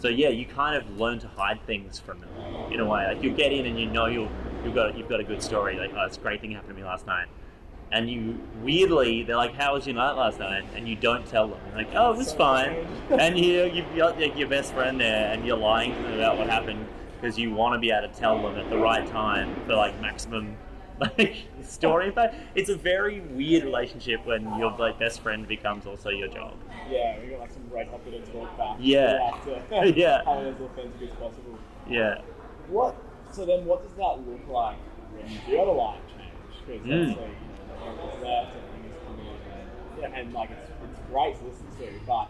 So 0.00 0.08
yeah, 0.08 0.30
you 0.30 0.46
kind 0.46 0.76
of 0.76 0.98
learn 0.98 1.18
to 1.20 1.28
hide 1.28 1.64
things 1.66 2.00
from 2.00 2.20
them 2.20 2.30
in 2.72 2.80
a 2.80 2.84
way. 2.84 3.06
Like 3.06 3.22
you 3.22 3.30
get 3.30 3.52
in 3.52 3.66
and 3.66 3.78
you 3.78 3.86
know 3.86 4.06
you'll 4.06 4.30
you've 4.64 4.74
got 4.74 4.96
you've 4.96 5.08
got 5.08 5.20
a 5.20 5.24
good 5.24 5.42
story. 5.42 5.78
Like 5.78 5.92
oh, 5.94 6.08
this 6.08 6.16
great 6.16 6.40
thing 6.40 6.52
happened 6.52 6.70
to 6.70 6.74
me 6.74 6.84
last 6.84 7.06
night, 7.06 7.28
and 7.92 8.10
you 8.10 8.40
weirdly 8.62 9.24
they're 9.24 9.36
like, 9.36 9.54
how 9.54 9.74
was 9.74 9.86
your 9.86 9.96
night 9.96 10.12
last 10.12 10.38
night? 10.38 10.64
And 10.74 10.88
you 10.88 10.96
don't 10.96 11.26
tell 11.26 11.48
them. 11.48 11.60
You're 11.68 11.84
like 11.84 11.94
oh, 11.94 12.12
it 12.12 12.16
was 12.16 12.32
fine. 12.32 12.86
and 13.10 13.38
you 13.38 13.64
you've 13.64 13.94
got 13.94 14.18
like, 14.18 14.38
your 14.38 14.48
best 14.48 14.72
friend 14.72 14.98
there, 14.98 15.32
and 15.32 15.46
you're 15.46 15.58
lying 15.58 15.94
to 15.94 16.02
them 16.02 16.14
about 16.14 16.38
what 16.38 16.48
happened 16.48 16.86
because 17.20 17.38
you 17.38 17.52
want 17.52 17.74
to 17.74 17.78
be 17.78 17.90
able 17.90 18.08
to 18.08 18.14
tell 18.14 18.40
them 18.40 18.56
at 18.56 18.70
the 18.70 18.78
right 18.78 19.06
time 19.06 19.54
for 19.66 19.76
like 19.76 20.00
maximum 20.00 20.56
like 21.00 21.36
story. 21.62 22.10
But 22.10 22.34
it's 22.54 22.68
a 22.70 22.76
very 22.76 23.20
weird 23.20 23.64
relationship 23.64 24.24
when 24.26 24.42
your 24.58 24.72
like 24.78 24.98
best 24.98 25.20
friend 25.22 25.46
becomes 25.48 25.86
also 25.86 26.10
your 26.10 26.28
job. 26.28 26.54
Yeah, 26.90 27.18
we 27.20 27.28
got 27.28 27.40
like 27.40 27.52
some 27.52 27.62
red 27.70 27.88
hot 27.88 28.04
bit 28.04 28.14
of 28.14 28.32
talk 28.32 28.56
back. 28.58 28.76
Yeah. 28.80 29.30
We 29.46 29.52
have 29.52 29.70
to 29.90 29.94
Yeah. 29.98 30.22
have 30.26 30.44
it 30.46 30.54
as 30.54 30.60
authentic 30.60 31.10
as 31.10 31.16
possible. 31.16 31.58
Yeah. 31.88 32.20
What? 32.68 32.96
So 33.32 33.44
then, 33.46 33.64
what 33.64 33.82
does 33.82 33.92
that 33.96 34.26
look 34.28 34.46
like 34.48 34.76
when 35.14 35.26
have 35.58 35.68
a 35.68 35.70
life 35.72 36.00
change? 36.08 36.66
Because 36.66 36.86
Mm. 36.86 37.08
you 37.10 37.16
know, 37.16 37.28
everyone's 37.86 38.22
left, 38.22 38.56
everything 38.56 38.84
is 38.90 38.98
coming 39.06 39.26
on, 39.26 39.38
and, 39.54 39.68
yeah, 40.00 40.18
and 40.20 40.32
like 40.34 40.50
it's, 40.50 40.70
it's 40.90 41.00
great 41.10 41.38
to 41.38 41.44
listen 41.46 41.66
to, 41.78 41.86
but 42.06 42.28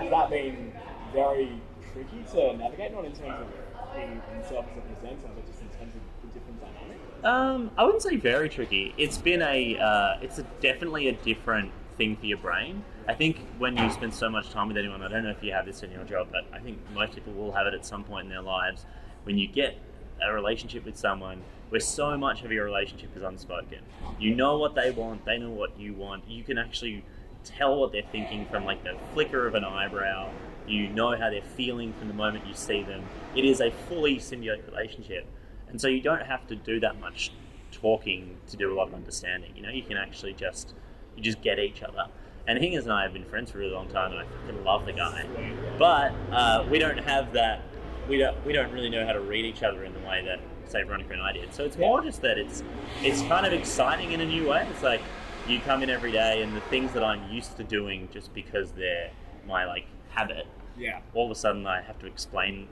has 0.00 0.10
that 0.10 0.30
been 0.30 0.72
very 1.12 1.60
tricky 1.92 2.24
to 2.32 2.56
navigate? 2.56 2.92
Not 2.92 3.04
in 3.04 3.12
terms 3.12 3.40
of 3.44 3.48
being 3.94 4.20
himself 4.32 4.64
as 4.72 4.78
a 4.78 4.80
presenter, 4.80 5.28
but 5.36 5.44
just 5.46 5.60
in 5.60 5.68
terms 5.76 5.92
of 5.92 6.02
the 6.24 6.28
different 6.32 6.60
dynamics. 6.60 7.11
Um, 7.24 7.70
I 7.78 7.84
wouldn't 7.84 8.02
say 8.02 8.16
very 8.16 8.48
tricky. 8.48 8.94
It's 8.98 9.16
been 9.16 9.42
a, 9.42 9.78
uh, 9.78 10.18
it's 10.20 10.38
a, 10.38 10.42
definitely 10.60 11.08
a 11.08 11.12
different 11.12 11.70
thing 11.96 12.16
for 12.16 12.26
your 12.26 12.38
brain. 12.38 12.84
I 13.08 13.14
think 13.14 13.38
when 13.58 13.76
you 13.76 13.90
spend 13.90 14.12
so 14.12 14.28
much 14.28 14.50
time 14.50 14.68
with 14.68 14.76
anyone, 14.76 15.02
I 15.02 15.08
don't 15.08 15.22
know 15.24 15.30
if 15.30 15.42
you 15.42 15.52
have 15.52 15.66
this 15.66 15.82
in 15.82 15.92
your 15.92 16.04
job, 16.04 16.28
but 16.32 16.44
I 16.52 16.58
think 16.58 16.78
most 16.92 17.14
people 17.14 17.32
will 17.32 17.52
have 17.52 17.66
it 17.66 17.74
at 17.74 17.86
some 17.86 18.02
point 18.02 18.24
in 18.24 18.30
their 18.30 18.42
lives. 18.42 18.86
When 19.22 19.38
you 19.38 19.46
get 19.46 19.78
a 20.20 20.32
relationship 20.32 20.84
with 20.84 20.96
someone 20.96 21.42
where 21.68 21.80
so 21.80 22.16
much 22.16 22.42
of 22.42 22.50
your 22.50 22.64
relationship 22.64 23.16
is 23.16 23.22
unspoken, 23.22 23.80
you 24.18 24.34
know 24.34 24.58
what 24.58 24.74
they 24.74 24.90
want, 24.90 25.24
they 25.24 25.38
know 25.38 25.50
what 25.50 25.78
you 25.78 25.94
want. 25.94 26.28
You 26.28 26.42
can 26.42 26.58
actually 26.58 27.04
tell 27.44 27.76
what 27.76 27.92
they're 27.92 28.02
thinking 28.10 28.46
from 28.46 28.64
like 28.64 28.82
the 28.82 28.96
flicker 29.14 29.46
of 29.46 29.54
an 29.54 29.64
eyebrow. 29.64 30.30
You 30.66 30.88
know 30.88 31.16
how 31.16 31.30
they're 31.30 31.42
feeling 31.42 31.92
from 31.94 32.08
the 32.08 32.14
moment 32.14 32.46
you 32.46 32.54
see 32.54 32.82
them. 32.82 33.04
It 33.36 33.44
is 33.44 33.60
a 33.60 33.70
fully 33.88 34.16
symbiotic 34.16 34.66
relationship. 34.66 35.26
And 35.72 35.80
so 35.80 35.88
you 35.88 36.00
don't 36.00 36.22
have 36.22 36.46
to 36.48 36.54
do 36.54 36.78
that 36.80 37.00
much 37.00 37.32
talking 37.72 38.36
to 38.48 38.56
do 38.56 38.72
a 38.72 38.74
lot 38.76 38.88
of 38.88 38.94
understanding. 38.94 39.52
You 39.56 39.62
know, 39.62 39.70
you 39.70 39.82
can 39.82 39.96
actually 39.96 40.34
just 40.34 40.74
you 41.16 41.22
just 41.22 41.40
get 41.42 41.58
each 41.58 41.82
other. 41.82 42.06
And 42.46 42.58
Hingers 42.58 42.84
and 42.84 42.92
I 42.92 43.02
have 43.02 43.12
been 43.12 43.24
friends 43.24 43.50
for 43.50 43.58
a 43.58 43.60
really 43.62 43.72
long 43.72 43.88
time, 43.88 44.12
and 44.12 44.20
I 44.20 44.24
fucking 44.24 44.64
love 44.64 44.84
the 44.84 44.92
guy. 44.92 45.24
But 45.78 46.12
uh, 46.30 46.66
we 46.70 46.78
don't 46.78 46.98
have 46.98 47.32
that. 47.32 47.62
We 48.08 48.18
don't 48.18 48.44
we 48.46 48.52
don't 48.52 48.70
really 48.72 48.90
know 48.90 49.06
how 49.06 49.12
to 49.12 49.20
read 49.20 49.44
each 49.44 49.62
other 49.62 49.84
in 49.84 49.92
the 49.94 50.00
way 50.00 50.22
that 50.26 50.40
say 50.70 50.82
Veronica 50.82 51.12
and 51.14 51.22
I 51.22 51.32
did. 51.32 51.54
So 51.54 51.64
it's 51.64 51.78
more 51.78 52.02
just 52.02 52.20
that 52.22 52.36
it's 52.38 52.62
it's 53.02 53.22
kind 53.22 53.46
of 53.46 53.52
exciting 53.52 54.12
in 54.12 54.20
a 54.20 54.26
new 54.26 54.48
way. 54.48 54.66
It's 54.70 54.82
like 54.82 55.00
you 55.48 55.58
come 55.60 55.82
in 55.82 55.90
every 55.90 56.12
day, 56.12 56.42
and 56.42 56.54
the 56.54 56.60
things 56.62 56.92
that 56.92 57.02
I'm 57.02 57.30
used 57.32 57.56
to 57.56 57.64
doing 57.64 58.08
just 58.12 58.34
because 58.34 58.72
they're 58.72 59.10
my 59.46 59.64
like 59.64 59.86
habit 60.10 60.46
Yeah. 60.76 61.00
all 61.14 61.24
of 61.24 61.30
a 61.30 61.34
sudden 61.34 61.66
I 61.66 61.80
have 61.80 61.98
to 62.00 62.06
explain 62.06 62.68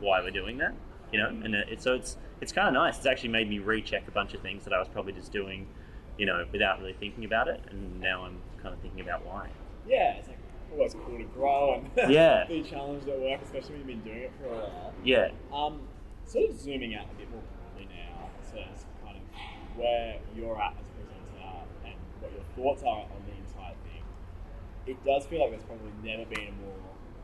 why 0.00 0.20
we're 0.20 0.30
doing 0.30 0.58
that, 0.58 0.74
you 1.12 1.18
know, 1.18 1.28
and 1.28 1.54
it, 1.54 1.82
so 1.82 1.94
it's 1.94 2.16
it's 2.40 2.52
kind 2.52 2.68
of 2.68 2.74
nice. 2.74 2.96
It's 2.98 3.06
actually 3.06 3.30
made 3.30 3.48
me 3.48 3.58
recheck 3.58 4.06
a 4.08 4.10
bunch 4.10 4.34
of 4.34 4.40
things 4.40 4.64
that 4.64 4.72
I 4.72 4.78
was 4.78 4.88
probably 4.88 5.12
just 5.12 5.32
doing, 5.32 5.66
you 6.16 6.26
know, 6.26 6.44
without 6.52 6.78
really 6.80 6.92
thinking 6.94 7.24
about 7.24 7.48
it, 7.48 7.60
and 7.70 8.00
now 8.00 8.24
I'm 8.24 8.38
kind 8.62 8.74
of 8.74 8.80
thinking 8.80 9.00
about 9.00 9.24
why. 9.26 9.48
Yeah, 9.86 10.14
it's 10.14 10.28
like 10.28 10.38
always 10.72 10.94
cool 10.94 11.16
to 11.18 11.24
grow 11.24 11.74
and 11.96 12.10
Yeah. 12.12 12.44
be 12.46 12.62
challenged 12.62 13.08
at 13.08 13.18
work, 13.18 13.40
especially 13.42 13.76
when 13.76 13.88
you've 13.88 14.04
been 14.04 14.12
doing 14.12 14.22
it 14.24 14.32
for 14.38 14.48
a 14.48 14.58
while. 14.58 14.92
Yeah, 15.02 15.30
Um, 15.52 15.80
sort 16.26 16.50
of 16.50 16.60
zooming 16.60 16.94
out 16.94 17.06
a 17.10 17.14
bit 17.18 17.30
more 17.30 17.40
broadly 17.40 17.88
now 17.88 18.28
to 18.52 18.56
kind 19.04 19.16
of 19.16 19.78
where 19.78 20.16
you're 20.36 20.60
at 20.60 20.74
as 20.78 20.84
a 20.86 20.92
presenter 21.00 21.64
and 21.86 21.94
what 22.20 22.32
your 22.32 22.44
thoughts 22.54 22.82
are 22.82 23.08
on 23.08 23.22
the 23.26 23.32
entire 23.48 23.74
thing. 23.88 24.02
It 24.86 25.02
does 25.04 25.24
feel 25.26 25.40
like 25.40 25.50
there's 25.52 25.62
probably 25.64 25.90
never 26.04 26.26
been 26.26 26.48
a 26.48 26.52
more 26.60 26.76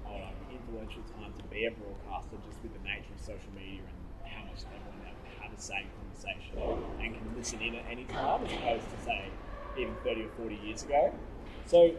I 0.06 0.11
don't 0.11 0.20
know, 0.20 0.43
influential 0.54 1.02
time 1.18 1.32
to 1.36 1.44
be 1.50 1.66
a 1.66 1.72
broadcaster 1.72 2.36
just 2.46 2.62
with 2.62 2.72
the 2.72 2.82
nature 2.86 3.12
of 3.14 3.20
social 3.20 3.52
media 3.54 3.82
and 3.86 3.98
how 4.30 4.42
much 4.46 4.62
everyone 4.70 5.02
have 5.40 5.52
a 5.52 5.60
say 5.60 5.82
in 5.82 5.90
conversation 5.98 6.56
and 7.02 7.14
can 7.14 7.26
listen 7.36 7.60
in 7.60 7.74
at 7.74 7.84
any 7.90 8.04
time 8.04 8.44
as 8.44 8.52
opposed 8.52 8.88
to 8.90 8.98
say 9.04 9.30
even 9.76 9.94
30 10.04 10.24
or 10.26 10.30
40 10.38 10.56
years 10.56 10.82
ago. 10.84 11.12
So 11.66 11.90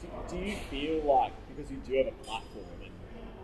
do, 0.00 0.06
do 0.28 0.36
you 0.36 0.56
feel 0.70 1.04
like 1.04 1.32
because 1.48 1.70
you 1.70 1.78
do 1.86 1.96
have 1.98 2.08
a 2.08 2.16
platform 2.24 2.66
and 2.84 2.92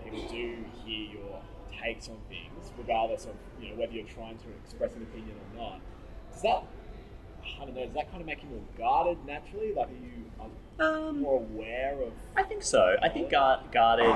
people 0.05 0.29
do 0.29 0.65
hear 0.85 1.09
your 1.21 1.43
takes 1.83 2.09
on 2.09 2.17
things, 2.29 2.73
regardless 2.79 3.27
of 3.27 3.35
you 3.61 3.71
know 3.71 3.77
whether 3.81 3.93
you're 3.93 4.07
trying 4.07 4.39
to 4.39 4.49
express 4.65 4.95
an 4.95 5.03
opinion 5.03 5.37
or 5.37 5.61
not, 5.61 5.81
does 6.33 6.43
that 6.43 6.65
I 7.61 7.65
don't 7.65 7.75
know, 7.75 7.85
does 7.85 7.95
that 7.95 8.11
kind 8.11 8.21
of 8.21 8.27
make 8.27 8.43
you 8.43 8.49
more 8.49 8.61
guarded 8.77 9.19
naturally? 9.27 9.73
Like 9.75 9.89
are 9.89 9.93
you 9.93 10.31
um, 10.41 10.51
um, 10.87 11.21
more 11.23 11.41
aware 11.41 12.01
of 12.03 12.13
I 12.37 12.43
think 12.43 12.63
so. 12.63 12.97
I 13.03 13.09
think 13.09 13.31
guard, 13.31 13.61
guarded. 13.73 14.15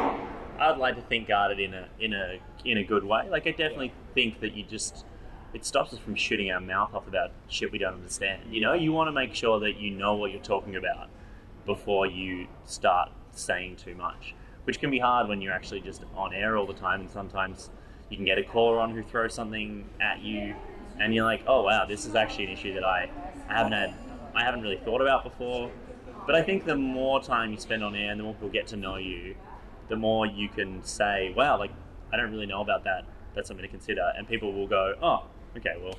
I'd 0.59 0.77
like 0.77 0.97
to 0.97 1.03
think 1.03 1.29
guarded 1.29 1.59
in 1.59 1.73
a 1.75 1.89
in 1.99 2.13
a 2.13 2.39
in 2.65 2.79
a 2.79 2.85
good 2.85 3.05
way. 3.05 3.29
Like 3.31 3.47
I 3.47 3.51
definitely 3.51 3.93
think 4.15 4.41
that 4.41 4.55
you 4.55 4.65
just 4.65 5.05
it 5.53 5.65
stops 5.65 5.93
us 5.93 5.99
from 5.99 6.15
shooting 6.15 6.51
our 6.51 6.61
mouth 6.61 6.95
off 6.95 7.09
about 7.09 7.31
shit 7.49 7.73
we 7.73 7.79
don't 7.79 7.95
understand. 7.95 8.43
You 8.55 8.61
know, 8.61 8.75
you 8.75 8.93
want 8.93 9.09
to 9.09 9.13
make 9.13 9.35
sure 9.35 9.59
that 9.61 9.79
you 9.79 9.91
know 9.91 10.15
what 10.15 10.31
you're 10.31 10.43
talking 10.43 10.77
about 10.77 11.09
before 11.67 12.07
you 12.07 12.47
start 12.65 13.11
saying 13.33 13.77
too 13.77 13.95
much, 13.95 14.35
which 14.65 14.81
can 14.81 14.91
be 14.91 14.99
hard 14.99 15.29
when 15.29 15.41
you're 15.41 15.53
actually 15.53 15.81
just 15.81 16.05
on 16.15 16.35
air 16.35 16.57
all 16.57 16.67
the 16.67 16.75
time. 16.75 17.01
And 17.01 17.11
sometimes 17.11 17.71
you 18.09 18.17
can 18.17 18.27
get 18.27 18.39
a 18.39 18.43
caller 18.43 18.79
on 18.81 18.95
who 18.95 19.03
throws 19.03 19.35
something 19.35 19.89
at 20.01 20.21
you, 20.21 20.55
and 21.01 21.15
you're 21.15 21.25
like, 21.25 21.43
oh 21.47 21.63
wow, 21.63 21.85
this 21.85 22.07
is 22.07 22.15
actually 22.15 22.45
an 22.45 22.51
issue 22.51 22.75
that 22.75 22.85
I, 22.85 23.11
I 23.49 23.57
haven't 23.57 23.73
had, 23.73 23.95
I 24.35 24.45
haven't 24.45 24.63
really 24.63 24.79
thought 24.79 25.01
about 25.01 25.25
before. 25.25 25.71
But 26.27 26.35
I 26.35 26.43
think 26.43 26.65
the 26.65 26.77
more 26.77 27.23
time 27.23 27.51
you 27.51 27.59
spend 27.59 27.83
on 27.83 27.95
air 27.97 28.11
and 28.11 28.21
the 28.21 28.25
more 28.25 28.35
people 28.35 28.51
get 28.51 28.67
to 28.69 28.77
know 28.77 28.97
you, 28.97 29.35
the 29.89 29.97
more 29.97 30.27
you 30.27 30.49
can 30.49 30.85
say, 30.85 31.33
wow, 31.37 31.59
like 31.59 31.73
I 32.13 32.17
don't 32.17 32.31
really 32.31 32.47
know 32.47 32.61
about 32.61 32.85
that. 32.85 33.05
That's 33.35 33.49
something 33.49 33.65
to 33.65 33.71
consider, 33.71 34.13
and 34.17 34.29
people 34.29 34.53
will 34.53 34.67
go, 34.67 34.95
oh, 35.03 35.25
okay, 35.57 35.77
well, 35.83 35.95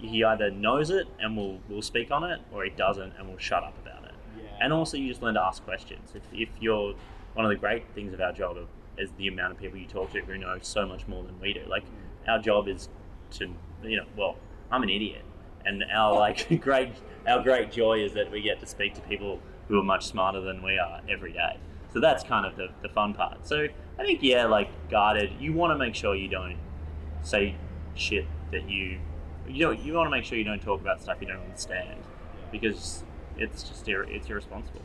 he 0.00 0.24
either 0.24 0.50
knows 0.50 0.90
it 0.90 1.06
and 1.18 1.36
will 1.36 1.60
will 1.68 1.82
speak 1.82 2.10
on 2.10 2.24
it, 2.24 2.40
or 2.52 2.64
he 2.64 2.70
doesn't 2.70 3.12
and 3.18 3.28
will 3.28 3.38
shut 3.38 3.62
up 3.62 3.74
about 3.82 4.04
it. 4.04 4.14
yeah. 4.36 4.44
And 4.60 4.72
also, 4.72 4.96
you 4.96 5.08
just 5.08 5.22
learn 5.22 5.34
to 5.34 5.42
ask 5.42 5.64
questions. 5.64 6.12
If, 6.14 6.22
if 6.32 6.48
you're 6.60 6.94
one 7.34 7.44
of 7.44 7.50
the 7.50 7.56
great 7.56 7.84
things 7.94 8.12
of 8.12 8.20
our 8.20 8.32
job 8.32 8.56
is 8.98 9.10
the 9.16 9.28
amount 9.28 9.52
of 9.52 9.58
people 9.58 9.78
you 9.78 9.86
talk 9.86 10.12
to 10.12 10.20
who 10.20 10.36
know 10.36 10.58
so 10.60 10.86
much 10.86 11.06
more 11.06 11.22
than 11.22 11.38
we 11.40 11.52
do. 11.52 11.62
Like 11.68 11.84
our 12.28 12.38
job 12.38 12.68
is 12.68 12.88
to, 13.32 13.48
you 13.82 13.96
know, 13.96 14.06
well, 14.16 14.36
I'm 14.70 14.82
an 14.82 14.90
idiot, 14.90 15.22
and 15.64 15.84
our 15.92 16.14
like 16.14 16.60
great 16.60 16.92
our 17.26 17.42
great 17.42 17.70
joy 17.70 18.04
is 18.04 18.14
that 18.14 18.30
we 18.30 18.42
get 18.42 18.60
to 18.60 18.66
speak 18.66 18.94
to 18.94 19.00
people 19.02 19.40
who 19.68 19.78
are 19.78 19.84
much 19.84 20.06
smarter 20.06 20.40
than 20.40 20.62
we 20.62 20.78
are 20.78 21.00
every 21.08 21.32
day. 21.32 21.58
So 21.92 22.00
that's 22.00 22.22
kind 22.22 22.46
of 22.46 22.56
the, 22.56 22.68
the 22.82 22.88
fun 22.88 23.14
part. 23.14 23.46
So 23.46 23.66
I 23.98 24.02
think 24.02 24.20
yeah, 24.22 24.46
like 24.46 24.68
guarded. 24.90 25.32
You 25.38 25.52
want 25.52 25.72
to 25.72 25.78
make 25.78 25.94
sure 25.94 26.14
you 26.14 26.28
don't 26.28 26.56
say 27.22 27.56
shit 27.94 28.26
that 28.52 28.68
you 28.68 28.98
you 29.48 29.66
don't, 29.66 29.80
you 29.80 29.94
want 29.94 30.06
to 30.06 30.10
make 30.10 30.24
sure 30.24 30.38
you 30.38 30.44
don't 30.44 30.62
talk 30.62 30.80
about 30.80 31.02
stuff 31.02 31.18
you 31.20 31.26
don't 31.26 31.40
understand 31.40 31.98
because 32.52 33.02
it's 33.36 33.62
just 33.62 33.88
it's 33.88 34.28
irresponsible. 34.28 34.82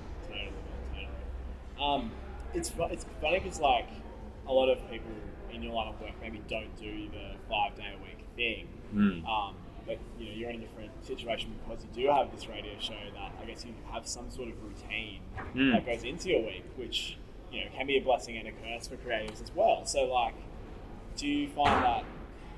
Um, 1.80 2.12
it's 2.54 2.72
it's 2.92 3.06
funny 3.22 3.40
because 3.40 3.60
like 3.60 3.88
a 4.48 4.54
lot 4.54 4.70
of 4.70 4.80
people 4.90 5.12
in 5.52 5.62
your 5.62 5.74
line 5.74 5.90
of 5.90 6.00
work 6.02 6.12
maybe 6.22 6.42
don't 6.48 6.76
do 6.78 7.10
the 7.10 7.36
five 7.50 7.76
day 7.76 7.94
a 7.94 8.04
week 8.04 8.25
thing. 8.36 8.68
Mm. 8.94 9.28
Um, 9.28 9.56
but 9.86 10.00
you 10.20 10.26
know 10.26 10.32
you're 10.36 10.50
in 10.50 10.56
a 10.58 10.60
different 10.60 10.92
situation 11.06 11.54
because 11.64 11.84
you 11.84 12.04
do 12.04 12.12
have 12.12 12.32
this 12.32 12.48
radio 12.48 12.74
show 12.80 12.96
that 13.14 13.32
I 13.42 13.46
guess 13.46 13.64
you 13.66 13.74
have 13.92 14.08
some 14.08 14.30
sort 14.32 14.50
of 14.50 14.56
routine 14.64 15.20
Mm. 15.54 15.72
that 15.74 15.86
goes 15.86 16.04
into 16.04 16.30
your 16.30 16.42
week, 16.42 16.64
which 16.76 17.18
you 17.52 17.62
know 17.64 17.68
can 17.76 17.86
be 17.88 17.98
a 17.98 18.02
blessing 18.02 18.38
and 18.38 18.48
a 18.48 18.52
curse 18.52 18.88
for 18.88 18.96
creatives 18.98 19.42
as 19.42 19.52
well. 19.56 19.86
So 19.86 20.06
like, 20.06 20.34
do 21.18 21.28
you 21.28 21.48
find 21.50 21.84
that 21.84 22.04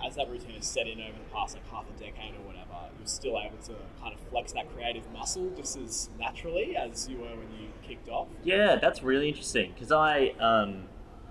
as 0.05 0.15
that 0.15 0.29
routine 0.29 0.55
is 0.55 0.65
set 0.65 0.87
in 0.87 0.99
over 1.01 1.11
the 1.17 1.33
past 1.33 1.55
like 1.55 1.67
half 1.71 1.85
a 1.89 1.99
decade 1.99 2.33
or 2.35 2.45
whatever, 2.45 2.89
you're 2.97 3.07
still 3.07 3.37
able 3.39 3.57
to 3.65 3.73
kind 3.99 4.13
of 4.13 4.19
flex 4.29 4.53
that 4.53 4.71
creative 4.73 5.03
muscle 5.11 5.49
just 5.57 5.75
as 5.77 6.09
naturally 6.19 6.77
as 6.77 7.09
you 7.09 7.17
were 7.17 7.25
when 7.29 7.49
you 7.59 7.67
kicked 7.87 8.07
off? 8.07 8.27
Yeah, 8.43 8.75
that's 8.75 9.01
really 9.03 9.27
interesting 9.27 9.71
because 9.73 9.91
I 9.91 10.29
um, 10.39 10.83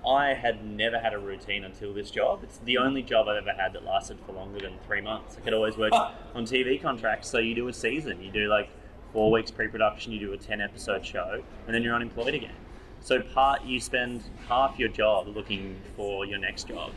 I 0.07 0.35
had 0.35 0.65
never 0.65 0.99
had 0.99 1.15
a 1.15 1.19
routine 1.19 1.65
until 1.65 1.93
this 1.93 2.11
job. 2.11 2.41
It's 2.45 2.59
the 2.59 2.79
only 2.79 3.03
job 3.03 3.27
I've 3.29 3.39
ever 3.39 3.61
had 3.61 3.73
that 3.73 3.85
lasted 3.85 4.19
for 4.25 4.33
longer 4.33 4.61
than 4.61 4.79
three 4.87 5.01
months. 5.01 5.37
I 5.37 5.41
could 5.41 5.55
always 5.55 5.77
work 5.77 5.93
on 5.93 6.45
TV 6.45 6.81
contracts. 6.81 7.29
So 7.29 7.39
you 7.39 7.55
do 7.55 7.67
a 7.69 7.73
season, 7.73 8.23
you 8.23 8.31
do 8.31 8.49
like 8.49 8.69
four 9.13 9.31
weeks 9.31 9.51
pre-production, 9.51 10.13
you 10.13 10.21
do 10.21 10.33
a 10.33 10.37
ten 10.37 10.61
episode 10.61 11.05
show, 11.05 11.43
and 11.67 11.75
then 11.75 11.83
you're 11.83 11.95
unemployed 11.95 12.35
again. 12.35 12.55
So 13.01 13.21
part 13.21 13.65
you 13.65 13.81
spend 13.81 14.23
half 14.49 14.79
your 14.79 14.89
job 14.89 15.29
looking 15.29 15.81
for 15.97 16.25
your 16.25 16.39
next 16.39 16.69
job, 16.69 16.93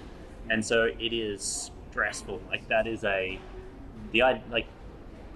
and 0.49 0.63
so 0.63 0.85
it 0.99 1.13
is 1.13 1.71
stressful. 1.89 2.41
Like 2.49 2.67
that 2.67 2.87
is 2.87 3.03
a 3.03 3.39
the 4.11 4.21
I 4.21 4.41
like 4.51 4.67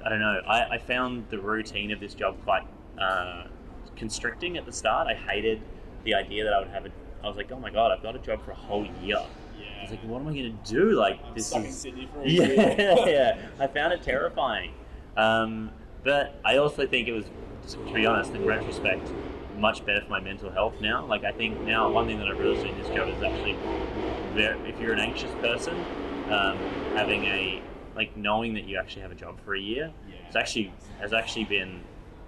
I 0.03 0.09
don't 0.09 0.19
know. 0.19 0.41
I, 0.47 0.75
I 0.75 0.77
found 0.77 1.25
the 1.29 1.39
routine 1.39 1.91
of 1.91 1.99
this 1.99 2.13
job 2.13 2.37
quite 2.43 2.63
uh, 2.99 3.45
constricting 3.95 4.57
at 4.57 4.65
the 4.65 4.71
start. 4.71 5.07
I 5.07 5.15
hated 5.15 5.61
the 6.03 6.13
idea 6.13 6.43
that 6.43 6.53
I 6.53 6.59
would 6.59 6.69
have 6.69 6.85
a. 6.85 6.91
I 7.23 7.27
was 7.27 7.37
like, 7.37 7.51
oh 7.51 7.59
my 7.59 7.69
god, 7.69 7.91
I've 7.91 8.03
got 8.03 8.15
a 8.15 8.19
job 8.19 8.43
for 8.43 8.51
a 8.51 8.55
whole 8.55 8.85
year. 9.01 9.17
I 9.17 9.81
was 9.83 9.91
like, 9.91 10.03
what 10.03 10.21
am 10.21 10.27
I 10.27 10.33
going 10.33 10.57
to 10.63 10.71
do? 10.71 10.91
Like 10.91 11.19
I'm 11.25 11.33
this 11.33 11.53
is 11.55 11.77
Sydney 11.77 12.07
for 12.13 12.21
a 12.21 12.27
year. 12.27 12.53
yeah, 12.55 13.05
yeah. 13.05 13.37
I 13.59 13.67
found 13.67 13.93
it 13.93 14.01
terrifying. 14.01 14.71
Um, 15.17 15.71
but 16.03 16.39
I 16.43 16.57
also 16.57 16.85
think 16.87 17.07
it 17.07 17.13
was, 17.13 17.25
to 17.69 17.93
be 17.93 18.05
honest, 18.05 18.31
in 18.33 18.45
retrospect, 18.45 19.09
much 19.57 19.85
better 19.85 20.01
for 20.01 20.09
my 20.09 20.19
mental 20.19 20.49
health 20.51 20.75
now. 20.81 21.05
Like 21.05 21.23
I 21.23 21.31
think 21.31 21.61
now 21.61 21.89
one 21.89 22.07
thing 22.07 22.17
that 22.19 22.27
I've 22.27 22.39
realized 22.39 22.65
in 22.65 22.77
this 22.77 22.87
job 22.89 23.07
is 23.09 23.21
actually, 23.21 23.57
very, 24.33 24.57
if 24.69 24.79
you're 24.79 24.93
an 24.93 24.99
anxious 24.99 25.31
person, 25.35 25.75
um, 26.29 26.57
having 26.95 27.23
a 27.25 27.61
like 27.95 28.17
knowing 28.17 28.53
that 28.55 28.63
you 28.63 28.77
actually 28.77 29.03
have 29.03 29.11
a 29.11 29.15
job 29.15 29.37
for 29.45 29.53
a 29.55 29.59
year, 29.59 29.91
Yeah. 30.09 30.15
it's 30.27 30.35
actually 30.35 30.73
has 30.99 31.13
actually 31.13 31.43
been 31.45 31.81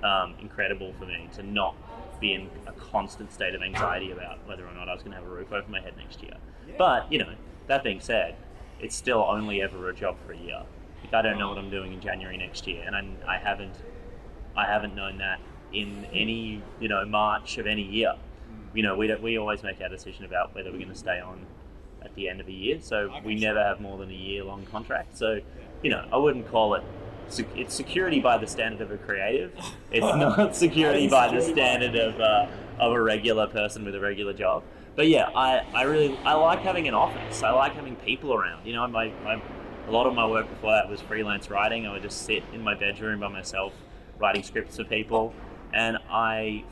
um, 0.04 0.36
incredible 0.40 0.94
for 1.00 1.06
me 1.06 1.28
to 1.36 1.44
not 1.44 1.76
be 2.20 2.34
in 2.34 2.50
a 2.68 2.72
constant 2.74 3.32
state 3.32 3.56
of 3.56 3.62
anxiety 3.62 4.12
about 4.12 4.46
whether 4.48 4.66
or 4.66 4.74
not 4.74 4.90
I 4.90 4.94
was 4.94 5.04
going 5.04 5.16
to 5.16 5.22
have 5.22 5.28
a 5.30 5.34
roof 5.34 5.52
over 5.52 5.70
my 5.70 5.82
head 5.82 5.94
next 5.98 6.22
year. 6.22 6.34
Yeah. 6.68 6.76
But 6.78 7.12
you 7.12 7.20
know, 7.20 7.34
that 7.68 7.84
being 7.84 8.00
said, 8.00 8.36
it's 8.80 8.96
still 8.96 9.26
only 9.28 9.62
ever 9.62 9.90
a 9.90 9.96
job 9.96 10.18
for 10.26 10.34
a 10.34 10.38
year. 10.38 10.64
Like 11.04 11.14
I 11.14 11.22
don't 11.22 11.38
know 11.38 11.50
what 11.50 11.58
I'm 11.58 11.70
doing 11.70 11.94
in 11.94 12.02
January 12.02 12.38
next 12.38 12.68
year, 12.68 12.84
and 12.86 12.96
I, 12.96 13.36
I 13.36 13.38
haven't, 13.38 13.76
I 14.56 14.66
haven't 14.66 14.96
known 14.96 15.18
that 15.20 15.40
in 15.74 16.06
any 16.14 16.62
you 16.80 16.88
know 16.88 17.06
March 17.06 17.58
of 17.58 17.68
any 17.68 17.84
year. 17.84 18.14
Hmm. 18.14 18.78
You 18.78 18.84
know, 18.84 18.96
we 18.96 19.08
don't, 19.08 19.22
we 19.22 19.38
always 19.38 19.64
make 19.64 19.82
our 19.82 19.90
decision 19.90 20.26
about 20.26 20.56
whether 20.56 20.72
we're 20.72 20.80
going 20.80 20.90
to 20.90 20.96
stay 20.96 21.20
on 21.20 21.46
at 22.02 22.14
the 22.16 22.30
end 22.30 22.40
of 22.40 22.48
a 22.48 22.52
year. 22.52 22.80
So 22.82 23.12
we 23.24 23.36
never 23.36 23.62
have 23.62 23.80
more 23.82 23.98
than 23.98 24.10
a 24.10 24.14
year 24.14 24.44
long 24.44 24.66
contract. 24.66 25.18
So 25.18 25.40
you 25.84 25.90
know, 25.90 26.08
I 26.12 26.18
wouldn't 26.18 26.50
call 26.50 26.76
it. 26.76 26.84
It's 27.56 27.74
security 27.74 28.20
by 28.20 28.38
the 28.38 28.48
standard 28.48 28.82
of 28.82 28.92
a 28.92 28.98
creative. 28.98 29.54
It's 29.92 30.02
not 30.18 30.56
security 30.56 31.08
by 31.08 31.34
the 31.34 31.42
standard 31.42 31.96
of 31.96 32.20
uh, 32.20 32.48
of 32.80 32.94
a 32.94 33.02
regular 33.02 33.48
person 33.48 33.86
with 33.86 33.96
a 33.96 34.00
regular 34.00 34.34
job. 34.34 34.64
But 34.96 35.08
yeah, 35.08 35.30
I, 35.36 35.66
I 35.74 35.84
really 35.84 36.18
I 36.24 36.34
like 36.34 36.60
having 36.60 36.88
an 36.88 36.94
office. 36.94 37.44
I 37.44 37.52
like 37.52 37.74
having 37.74 37.96
people 37.98 38.34
around. 38.34 38.66
You 38.66 38.74
know, 38.74 38.88
my, 38.88 39.12
my 39.24 39.42
a 39.88 39.92
lot 39.92 40.08
of 40.08 40.16
my 40.16 40.26
work 40.26 40.50
before 40.50 40.72
that 40.72 40.90
was 40.90 41.02
freelance 41.02 41.50
writing. 41.50 41.86
I 41.86 41.92
would 41.92 42.02
just 42.02 42.26
sit 42.26 42.44
in 42.54 42.62
my 42.62 42.76
bedroom 42.76 43.20
by 43.20 43.28
myself 43.28 43.74
writing 44.20 44.44
scripts 44.44 44.78
for 44.78 44.84
people, 44.86 45.34
and 45.74 45.98
I 46.10 46.64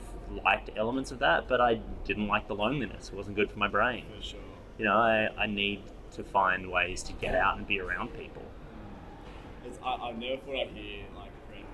liked 0.43 0.71
elements 0.75 1.11
of 1.11 1.19
that, 1.19 1.47
but 1.47 1.61
I 1.61 1.81
didn't 2.05 2.27
like 2.27 2.47
the 2.47 2.55
loneliness. 2.55 3.09
It 3.09 3.15
wasn't 3.15 3.35
good 3.35 3.51
for 3.51 3.59
my 3.59 3.67
brain. 3.67 4.05
For 4.17 4.23
sure. 4.23 4.39
You 4.77 4.85
know, 4.85 4.95
I, 4.95 5.29
I 5.37 5.45
need 5.45 5.83
to 6.13 6.23
find 6.23 6.71
ways 6.71 7.03
to 7.03 7.13
get 7.13 7.35
out 7.35 7.57
and 7.57 7.67
be 7.67 7.79
around 7.79 8.13
people. 8.17 8.43
I, 9.83 10.09
I 10.09 10.11
never 10.11 10.37
thought 10.41 10.55
I'd 10.55 10.75
hear 10.75 11.05
like 11.15 11.31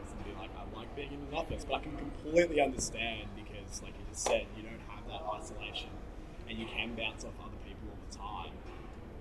person 0.10 0.18
be 0.26 0.40
like, 0.40 0.50
I 0.58 0.78
like 0.78 0.96
being 0.96 1.14
in 1.14 1.20
an 1.20 1.34
office, 1.34 1.66
but 1.66 1.76
I 1.76 1.80
can 1.80 1.98
completely 1.98 2.62
understand 2.62 3.30
because, 3.36 3.82
like 3.82 3.94
you 3.98 4.06
just 4.10 4.24
said, 4.24 4.46
you 4.58 4.64
don't 4.64 4.82
have 4.88 5.06
that 5.08 5.22
isolation 5.34 5.90
and 6.50 6.58
you 6.58 6.66
can 6.66 6.96
bounce 6.96 7.24
off 7.24 7.34
other 7.42 7.58
people 7.66 7.90
all 7.90 7.98
the 8.10 8.18
time. 8.18 8.54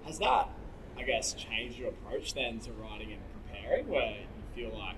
Has 0.04 0.18
that, 0.18 0.48
I 0.96 1.02
guess, 1.02 1.34
changed 1.34 1.78
your 1.78 1.90
approach 1.90 2.34
then 2.34 2.58
to 2.60 2.72
writing 2.72 3.12
and 3.12 3.20
preparing, 3.44 3.88
where 3.88 4.16
you 4.16 4.26
feel 4.54 4.78
like 4.78 4.96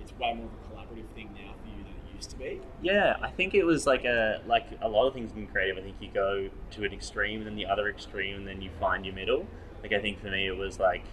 it's 0.00 0.12
way 0.18 0.34
more 0.34 0.46
of 0.46 0.52
a 0.52 0.74
collaborative 0.74 1.06
thing 1.14 1.30
now 1.34 1.54
for 1.62 1.68
you 1.68 1.84
than 1.84 1.92
it 1.92 2.14
used 2.16 2.30
to 2.30 2.36
be? 2.36 2.60
Yeah, 2.82 3.16
I 3.22 3.30
think 3.30 3.54
it 3.54 3.64
was 3.64 3.86
like 3.86 4.04
a 4.04 4.42
like 4.46 4.66
a 4.80 4.88
lot 4.88 5.06
of 5.06 5.14
things 5.14 5.30
in 5.36 5.46
creative. 5.46 5.78
I 5.78 5.82
think 5.82 5.96
you 6.00 6.10
go 6.12 6.48
to 6.72 6.84
an 6.84 6.92
extreme, 6.92 7.40
and 7.40 7.46
then 7.46 7.56
the 7.56 7.66
other 7.66 7.88
extreme, 7.88 8.36
and 8.36 8.46
then 8.46 8.60
you 8.60 8.70
find 8.80 9.06
your 9.06 9.14
middle. 9.14 9.46
Like 9.82 9.92
I 9.92 10.00
think 10.00 10.20
for 10.20 10.28
me, 10.28 10.46
it 10.48 10.56
was 10.56 10.80
like 10.80 11.04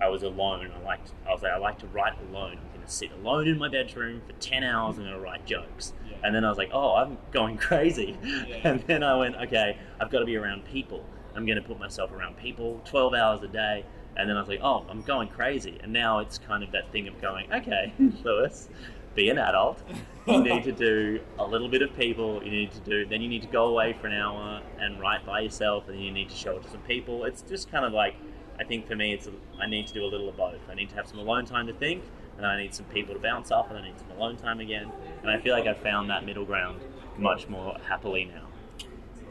I 0.00 0.08
was 0.08 0.22
alone. 0.22 0.70
I 0.74 0.84
liked 0.84 1.12
I 1.26 1.32
was 1.32 1.42
like 1.42 1.52
I 1.52 1.58
like 1.58 1.78
to 1.80 1.86
write 1.88 2.14
alone. 2.30 2.58
I'm 2.58 2.68
going 2.74 2.84
to 2.84 2.90
sit 2.90 3.12
alone 3.12 3.48
in 3.48 3.58
my 3.58 3.68
bedroom 3.68 4.22
for 4.26 4.32
ten 4.34 4.64
hours. 4.64 4.96
And 4.98 5.06
I'm 5.06 5.12
going 5.12 5.22
to 5.22 5.30
write 5.30 5.46
jokes. 5.46 5.92
Yeah. 6.08 6.16
And 6.22 6.34
then 6.34 6.44
I 6.44 6.48
was 6.48 6.58
like, 6.58 6.70
oh, 6.72 6.94
I'm 6.94 7.18
going 7.32 7.56
crazy. 7.68 8.16
Yeah. 8.22 8.60
And 8.64 8.80
then 8.82 9.02
I 9.02 9.16
went, 9.16 9.36
okay, 9.36 9.78
I've 10.00 10.10
got 10.10 10.20
to 10.20 10.26
be 10.26 10.36
around 10.36 10.64
people. 10.66 11.04
I'm 11.36 11.46
going 11.46 11.60
to 11.60 11.66
put 11.66 11.78
myself 11.78 12.12
around 12.12 12.36
people 12.36 12.80
12 12.84 13.14
hours 13.14 13.42
a 13.42 13.48
day. 13.48 13.84
And 14.16 14.28
then 14.28 14.36
I 14.36 14.40
was 14.40 14.48
like, 14.48 14.60
oh, 14.62 14.86
I'm 14.88 15.02
going 15.02 15.28
crazy. 15.28 15.78
And 15.82 15.92
now 15.92 16.20
it's 16.20 16.38
kind 16.38 16.62
of 16.62 16.70
that 16.72 16.92
thing 16.92 17.08
of 17.08 17.20
going, 17.20 17.52
okay, 17.52 17.92
Lewis, 18.24 18.68
be 19.14 19.28
an 19.28 19.38
adult. 19.38 19.82
You 20.26 20.42
need 20.42 20.64
to 20.64 20.72
do 20.72 21.20
a 21.38 21.44
little 21.44 21.68
bit 21.68 21.82
of 21.82 21.94
people. 21.96 22.42
You 22.44 22.50
need 22.50 22.70
to 22.72 22.80
do, 22.80 23.06
then 23.06 23.20
you 23.20 23.28
need 23.28 23.42
to 23.42 23.48
go 23.48 23.66
away 23.66 23.92
for 24.00 24.06
an 24.06 24.14
hour 24.14 24.62
and 24.78 25.00
write 25.00 25.26
by 25.26 25.40
yourself. 25.40 25.88
And 25.88 25.96
then 25.96 26.04
you 26.04 26.12
need 26.12 26.30
to 26.30 26.36
show 26.36 26.56
it 26.56 26.62
to 26.62 26.70
some 26.70 26.80
people. 26.82 27.24
It's 27.24 27.42
just 27.42 27.70
kind 27.70 27.84
of 27.84 27.92
like, 27.92 28.14
I 28.58 28.64
think 28.64 28.86
for 28.86 28.94
me, 28.96 29.12
it's 29.12 29.28
I 29.60 29.66
need 29.66 29.86
to 29.88 29.94
do 29.94 30.04
a 30.04 30.06
little 30.06 30.28
of 30.28 30.36
both. 30.36 30.60
I 30.70 30.74
need 30.74 30.88
to 30.90 30.94
have 30.96 31.08
some 31.08 31.18
alone 31.18 31.44
time 31.44 31.66
to 31.66 31.72
think, 31.72 32.04
and 32.36 32.46
I 32.46 32.60
need 32.62 32.74
some 32.74 32.86
people 32.86 33.14
to 33.14 33.20
bounce 33.20 33.50
off, 33.50 33.68
and 33.70 33.78
I 33.78 33.82
need 33.82 33.98
some 33.98 34.10
alone 34.16 34.36
time 34.36 34.60
again. 34.60 34.90
And 35.22 35.30
I 35.30 35.38
feel 35.40 35.54
like 35.54 35.66
I've 35.66 35.78
found 35.78 36.08
that 36.10 36.24
middle 36.24 36.44
ground 36.44 36.80
much 37.18 37.48
more 37.48 37.76
happily 37.88 38.24
now. 38.26 38.46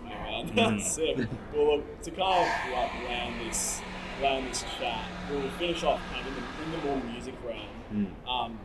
Yeah, 0.07 0.43
man, 0.43 0.47
Mm. 0.47 0.55
that's 0.79 0.91
sick. 0.91 1.17
Well, 1.53 1.77
look, 1.77 2.01
to 2.03 2.11
kind 2.11 2.47
of 2.49 2.73
like 2.73 3.09
round 3.09 3.41
this, 3.49 3.81
land 4.21 4.47
this 4.49 4.63
chat, 4.79 5.05
we'll 5.29 5.49
finish 5.51 5.83
off 5.83 6.01
kind 6.11 6.27
of 6.27 6.37
in 6.37 6.43
the, 6.43 6.63
in 6.63 6.71
the 6.71 6.87
more 6.87 7.11
music 7.13 7.35
realm. 7.45 7.67
Mm. 8.25 8.29
Um, 8.29 8.59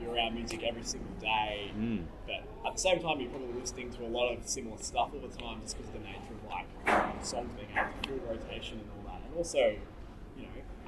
you're 0.00 0.14
around 0.14 0.34
music 0.34 0.62
every 0.64 0.82
single 0.82 1.12
day, 1.20 1.70
Mm. 1.76 2.04
but 2.26 2.42
at 2.66 2.72
the 2.74 2.80
same 2.80 3.00
time, 3.00 3.20
you're 3.20 3.30
probably 3.30 3.52
listening 3.60 3.90
to 3.92 4.04
a 4.04 4.08
lot 4.08 4.32
of 4.32 4.46
similar 4.48 4.76
stuff 4.78 5.10
all 5.14 5.20
the 5.20 5.28
time, 5.36 5.60
just 5.62 5.76
because 5.76 5.94
of 5.94 6.00
the 6.00 6.06
nature 6.08 6.34
of 6.34 6.50
like 6.50 7.24
songs 7.24 7.50
being 7.56 7.68
to 7.68 8.08
full 8.08 8.18
rotation 8.28 8.80
and 8.80 8.90
all 8.96 9.12
that, 9.12 9.22
and 9.26 9.36
also, 9.36 9.76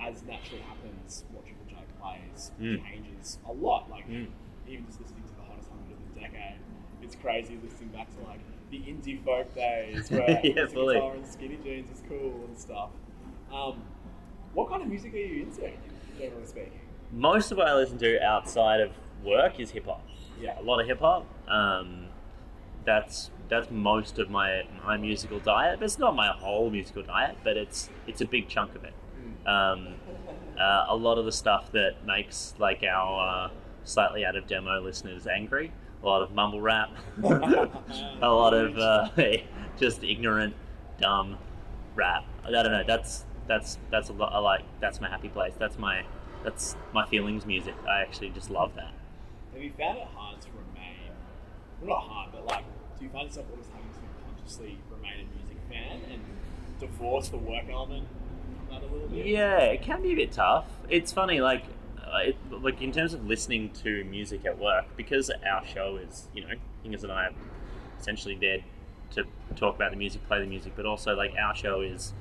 as 0.08 0.22
naturally 0.24 0.62
happens, 0.62 1.24
watching 1.32 1.54
Triple 1.68 1.76
J 1.78 1.84
plays 2.00 2.50
Mm. 2.60 2.82
changes 2.84 3.38
a 3.48 3.52
lot. 3.52 3.90
Like 3.90 4.08
Mm. 4.08 4.28
even 4.68 4.86
just 4.86 5.00
listening 5.00 5.22
to 5.24 5.34
the 5.36 5.42
hottest 5.42 5.68
hundred 5.70 5.92
of 5.92 6.14
the 6.14 6.20
decade, 6.20 6.58
it's 7.02 7.14
crazy 7.16 7.58
listening 7.62 7.90
back 7.90 8.08
to 8.16 8.22
like 8.24 8.40
the 8.70 8.78
indie 8.80 9.22
folk 9.24 9.54
days 9.54 10.10
where 10.10 10.28
Yeah, 10.28 10.40
yeah, 10.42 10.66
fully. 10.66 10.94
guitar 10.96 11.14
and 11.14 11.26
skinny 11.26 11.58
jeans 11.62 11.90
is 11.90 12.02
cool 12.08 12.44
and 12.48 12.56
stuff. 12.58 12.90
Um, 13.52 13.82
what 14.52 14.68
kind 14.68 14.82
of 14.82 14.88
music 14.88 15.14
are 15.14 15.18
you 15.18 15.42
into, 15.42 15.70
generally 16.18 16.46
speaking? 16.46 16.80
Most 17.12 17.52
of 17.52 17.58
what 17.58 17.68
I 17.68 17.74
listen 17.74 17.98
to 17.98 18.22
outside 18.24 18.80
of 18.80 18.90
work 19.24 19.60
is 19.60 19.70
hip 19.70 19.86
hop. 19.86 20.02
Yeah. 20.40 20.58
a 20.60 20.62
lot 20.62 20.80
of 20.80 20.86
hip 20.86 21.00
hop. 21.00 21.26
Um, 21.48 22.06
that's 22.84 23.30
that's 23.48 23.70
most 23.70 24.18
of 24.18 24.30
my 24.30 24.64
my 24.84 24.96
musical 24.96 25.38
diet. 25.38 25.80
It's 25.82 25.98
not 25.98 26.14
my 26.16 26.28
whole 26.28 26.70
musical 26.70 27.02
diet, 27.02 27.36
but 27.44 27.56
it's 27.56 27.88
it's 28.06 28.20
a 28.20 28.26
big 28.26 28.48
chunk 28.48 28.74
of 28.74 28.84
it. 28.84 28.92
Um, 29.46 29.94
uh, 30.58 30.86
a 30.88 30.96
lot 30.96 31.18
of 31.18 31.24
the 31.24 31.32
stuff 31.32 31.72
that 31.72 32.04
makes 32.06 32.54
like 32.58 32.82
our 32.82 33.46
uh, 33.46 33.50
slightly 33.84 34.24
out 34.24 34.36
of 34.36 34.46
demo 34.46 34.80
listeners 34.80 35.26
angry. 35.26 35.72
A 36.02 36.06
lot 36.06 36.22
of 36.22 36.32
mumble 36.32 36.60
rap. 36.60 36.90
a 37.22 38.28
lot 38.28 38.54
of 38.54 38.78
uh, 38.78 39.08
just 39.78 40.04
ignorant, 40.04 40.54
dumb 41.00 41.38
rap. 41.94 42.24
I 42.44 42.50
don't 42.50 42.72
know. 42.72 42.84
That's 42.86 43.24
that's 43.46 43.78
that's 43.90 44.10
a 44.10 44.12
lot. 44.12 44.32
I 44.32 44.38
like. 44.38 44.62
That's 44.80 45.00
my 45.00 45.08
happy 45.08 45.28
place. 45.28 45.54
That's 45.58 45.78
my 45.78 46.04
that's 46.44 46.76
my 46.92 47.06
feelings 47.06 47.46
music. 47.46 47.74
I 47.88 48.02
actually 48.02 48.30
just 48.30 48.50
love 48.50 48.74
that. 48.76 48.92
Have 49.52 49.62
you 49.62 49.72
found 49.78 49.98
it 49.98 50.08
hard 50.14 50.40
to 50.42 50.48
remain, 50.50 51.12
well, 51.80 51.90
not 51.90 52.08
hard, 52.08 52.32
but 52.32 52.46
like, 52.46 52.64
do 52.98 53.04
you 53.04 53.10
find 53.10 53.28
yourself 53.28 53.46
always 53.50 53.66
having 53.68 53.88
to 53.88 54.00
consciously 54.26 54.78
remain 54.90 55.26
a 55.26 55.36
music 55.38 55.56
fan 55.70 56.00
and 56.10 56.20
divorce 56.80 57.28
the 57.28 57.38
work 57.38 57.64
element 57.70 58.08
Yeah, 59.12 59.58
it 59.58 59.82
can 59.82 60.02
be 60.02 60.12
a 60.12 60.16
bit 60.16 60.32
tough. 60.32 60.66
It's 60.88 61.12
funny, 61.12 61.40
like, 61.40 61.64
uh, 62.04 62.18
it, 62.28 62.36
like 62.50 62.82
in 62.82 62.92
terms 62.92 63.14
of 63.14 63.26
listening 63.26 63.70
to 63.82 64.04
music 64.04 64.44
at 64.44 64.58
work, 64.58 64.84
because 64.96 65.30
our 65.48 65.64
show 65.66 65.96
is, 65.96 66.28
you 66.34 66.42
know, 66.42 66.54
Hingers 66.82 67.02
and 67.04 67.12
I 67.12 67.26
are 67.26 67.32
essentially 68.00 68.34
there 68.34 68.58
to 69.12 69.24
talk 69.56 69.76
about 69.76 69.90
the 69.92 69.96
music, 69.96 70.26
play 70.26 70.40
the 70.40 70.46
music, 70.46 70.72
but 70.76 70.84
also 70.86 71.14
like 71.14 71.34
our 71.40 71.54
show 71.54 71.80
is 71.80 72.12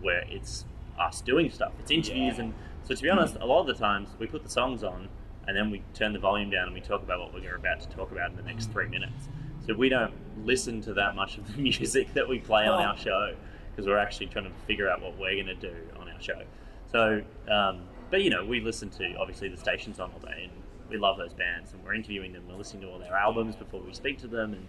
where 0.00 0.24
it's 0.28 0.64
us 0.98 1.20
doing 1.20 1.50
stuff. 1.50 1.72
It's 1.80 1.90
interviews, 1.90 2.36
Yeah. 2.38 2.44
and 2.44 2.54
so 2.84 2.94
to 2.94 3.02
be 3.02 3.10
honest, 3.10 3.36
a 3.40 3.46
lot 3.46 3.60
of 3.60 3.66
the 3.66 3.74
times 3.74 4.10
we 4.18 4.26
put 4.26 4.42
the 4.44 4.48
songs 4.50 4.84
on 4.84 5.08
and 5.48 5.56
then 5.56 5.70
we 5.70 5.82
turn 5.94 6.12
the 6.12 6.18
volume 6.18 6.50
down 6.50 6.66
and 6.66 6.74
we 6.74 6.80
talk 6.80 7.02
about 7.02 7.20
what 7.20 7.34
we're 7.34 7.54
about 7.56 7.80
to 7.80 7.88
talk 7.88 8.10
about 8.12 8.30
in 8.30 8.36
the 8.36 8.42
next 8.42 8.70
three 8.72 8.88
minutes. 8.88 9.28
So 9.66 9.74
we 9.74 9.88
don't 9.88 10.12
listen 10.44 10.80
to 10.82 10.94
that 10.94 11.14
much 11.16 11.38
of 11.38 11.46
the 11.54 11.60
music 11.62 12.14
that 12.14 12.28
we 12.28 12.38
play 12.38 12.66
on 12.66 12.82
our 12.82 12.96
show 12.96 13.34
because 13.76 13.86
we're 13.86 13.98
actually 13.98 14.26
trying 14.26 14.46
to 14.46 14.52
figure 14.66 14.88
out 14.88 15.02
what 15.02 15.18
we're 15.18 15.34
going 15.34 15.46
to 15.46 15.54
do 15.54 15.74
on 16.00 16.08
our 16.08 16.20
show. 16.20 16.42
So, 16.90 17.22
um, 17.52 17.82
but 18.10 18.22
you 18.22 18.30
know, 18.30 18.44
we 18.44 18.60
listen 18.60 18.88
to 18.90 19.14
obviously 19.16 19.48
the 19.48 19.56
stations 19.58 20.00
on 20.00 20.10
all 20.12 20.20
day, 20.20 20.44
and 20.44 20.52
we 20.88 20.96
love 20.96 21.18
those 21.18 21.34
bands, 21.34 21.72
and 21.72 21.84
we're 21.84 21.94
interviewing 21.94 22.32
them, 22.32 22.44
we're 22.48 22.56
listening 22.56 22.82
to 22.82 22.88
all 22.88 22.98
their 22.98 23.16
albums 23.16 23.54
before 23.54 23.80
we 23.80 23.92
speak 23.92 24.18
to 24.20 24.28
them, 24.28 24.54
and 24.54 24.66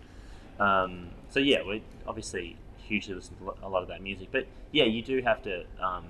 um, 0.59 1.09
so 1.29 1.39
yeah, 1.39 1.63
we 1.65 1.83
obviously 2.05 2.57
hugely 2.77 3.15
listen 3.15 3.35
to 3.37 3.53
a 3.63 3.69
lot 3.69 3.81
of 3.81 3.87
that 3.87 4.01
music. 4.01 4.29
But 4.31 4.47
yeah, 4.71 4.85
you 4.85 5.01
do 5.01 5.21
have 5.21 5.41
to. 5.43 5.65
Um, 5.81 6.05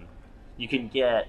you 0.57 0.67
can 0.67 0.87
get 0.87 1.27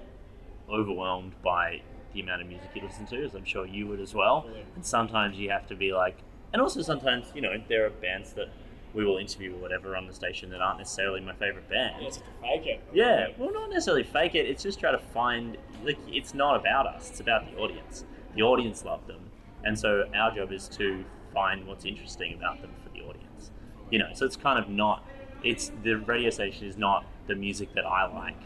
overwhelmed 0.71 1.33
by 1.43 1.83
the 2.15 2.21
amount 2.21 2.41
of 2.41 2.49
music 2.49 2.71
you 2.75 2.83
listen 2.83 3.07
to, 3.07 3.25
as 3.25 3.35
I'm 3.35 3.45
sure 3.45 3.67
you 3.67 3.87
would 3.89 4.01
as 4.01 4.15
well. 4.15 4.47
And 4.75 4.87
sometimes 4.87 5.37
you 5.37 5.51
have 5.51 5.67
to 5.67 5.77
be 5.77 5.93
like, 5.93 6.17
and 6.53 6.63
also 6.63 6.81
sometimes 6.81 7.27
you 7.35 7.43
know 7.43 7.61
there 7.69 7.85
are 7.87 7.91
bands 7.91 8.33
that 8.35 8.49
we 8.95 9.05
will 9.05 9.19
interview 9.19 9.55
or 9.55 9.59
whatever 9.59 9.97
on 9.97 10.07
the 10.07 10.13
station 10.13 10.51
that 10.51 10.61
aren't 10.61 10.79
necessarily 10.79 11.21
my 11.21 11.35
favorite 11.35 11.69
band. 11.69 11.97
Yeah, 12.03 12.11
to 12.11 12.21
fake 12.41 12.67
it. 12.67 12.83
Yeah, 12.93 13.29
well, 13.37 13.53
not 13.53 13.71
necessarily 13.71 14.03
fake 14.03 14.35
it. 14.35 14.47
It's 14.47 14.63
just 14.63 14.81
try 14.81 14.91
to 14.91 14.99
find 14.99 15.57
like 15.85 15.99
it's 16.09 16.35
not 16.35 16.57
about 16.57 16.87
us. 16.87 17.11
It's 17.11 17.21
about 17.21 17.51
the 17.51 17.59
audience. 17.59 18.05
The 18.35 18.43
audience 18.43 18.85
love 18.85 19.07
them, 19.07 19.31
and 19.65 19.79
so 19.79 20.05
our 20.15 20.35
job 20.35 20.53
is 20.53 20.69
to 20.71 21.05
find 21.35 21.67
what's 21.67 21.85
interesting 21.85 22.35
about 22.35 22.61
them 22.63 22.71
for 22.83 22.91
the 22.91 23.05
audience. 23.05 23.51
You 23.91 23.99
know, 23.99 24.09
so 24.15 24.27
it's 24.27 24.37
kind 24.37 24.59
of 24.59 24.69
not. 24.69 25.05
It's 25.43 25.71
the 25.83 25.95
radio 25.95 26.31
station 26.31 26.67
is 26.67 26.77
not 26.77 27.05
the 27.27 27.35
music 27.35 27.73
that 27.75 27.87
I 27.87 28.13
like. 28.13 28.41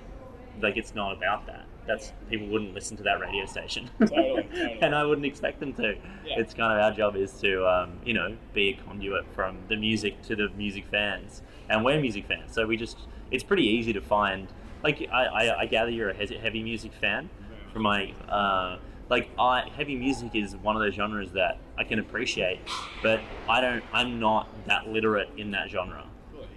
Like 0.61 0.77
it's 0.77 0.95
not 0.95 1.17
about 1.17 1.47
that. 1.47 1.67
That's 1.87 2.13
people 2.31 2.47
wouldn't 2.49 2.75
listen 2.75 2.97
to 2.99 3.03
that 3.03 3.21
radio 3.21 3.45
station, 3.47 3.91
Totally, 3.99 4.43
totally. 4.45 4.79
and 4.81 4.95
I 4.95 5.05
wouldn't 5.05 5.27
expect 5.27 5.61
them 5.61 5.73
to. 5.75 5.95
Yeah. 6.25 6.39
It's 6.39 6.55
kind 6.55 6.73
of 6.73 6.85
our 6.85 6.93
job 6.93 7.17
is 7.17 7.33
to 7.41 7.67
um, 7.67 7.93
you 8.05 8.15
know 8.15 8.37
be 8.55 8.69
a 8.71 8.75
conduit 8.75 9.25
from 9.35 9.59
the 9.69 9.77
music 9.77 10.23
to 10.23 10.37
the 10.37 10.49
music 10.51 10.85
fans, 10.91 11.43
and 11.69 11.85
we're 11.85 12.01
music 12.01 12.27
fans, 12.27 12.53
so 12.55 12.67
we 12.67 12.77
just 12.77 12.99
it's 13.31 13.45
pretty 13.45 13.65
easy 13.67 13.93
to 13.93 14.01
find. 14.01 14.49
Like 14.83 15.09
I, 15.13 15.25
I, 15.25 15.61
I 15.61 15.67
gather 15.67 15.91
you're 15.91 16.11
a 16.11 16.15
heavy 16.39 16.63
music 16.63 16.93
fan 16.95 17.31
from 17.73 17.83
my 17.83 18.13
uh, 18.29 18.79
like 19.09 19.29
I 19.39 19.69
heavy 19.77 19.97
music 19.97 20.35
is 20.35 20.57
one 20.57 20.77
of 20.77 20.83
those 20.83 20.95
genres 20.95 21.33
that 21.33 21.59
I 21.77 21.85
can 21.85 21.99
appreciate, 21.99 22.61
but 23.03 23.21
I 23.49 23.61
don't. 23.61 23.85
I'm 23.93 24.21
not 24.21 24.49
that 24.67 24.89
literate 24.89 25.31
in 25.37 25.51
that 25.53 25.71
genre 25.71 26.07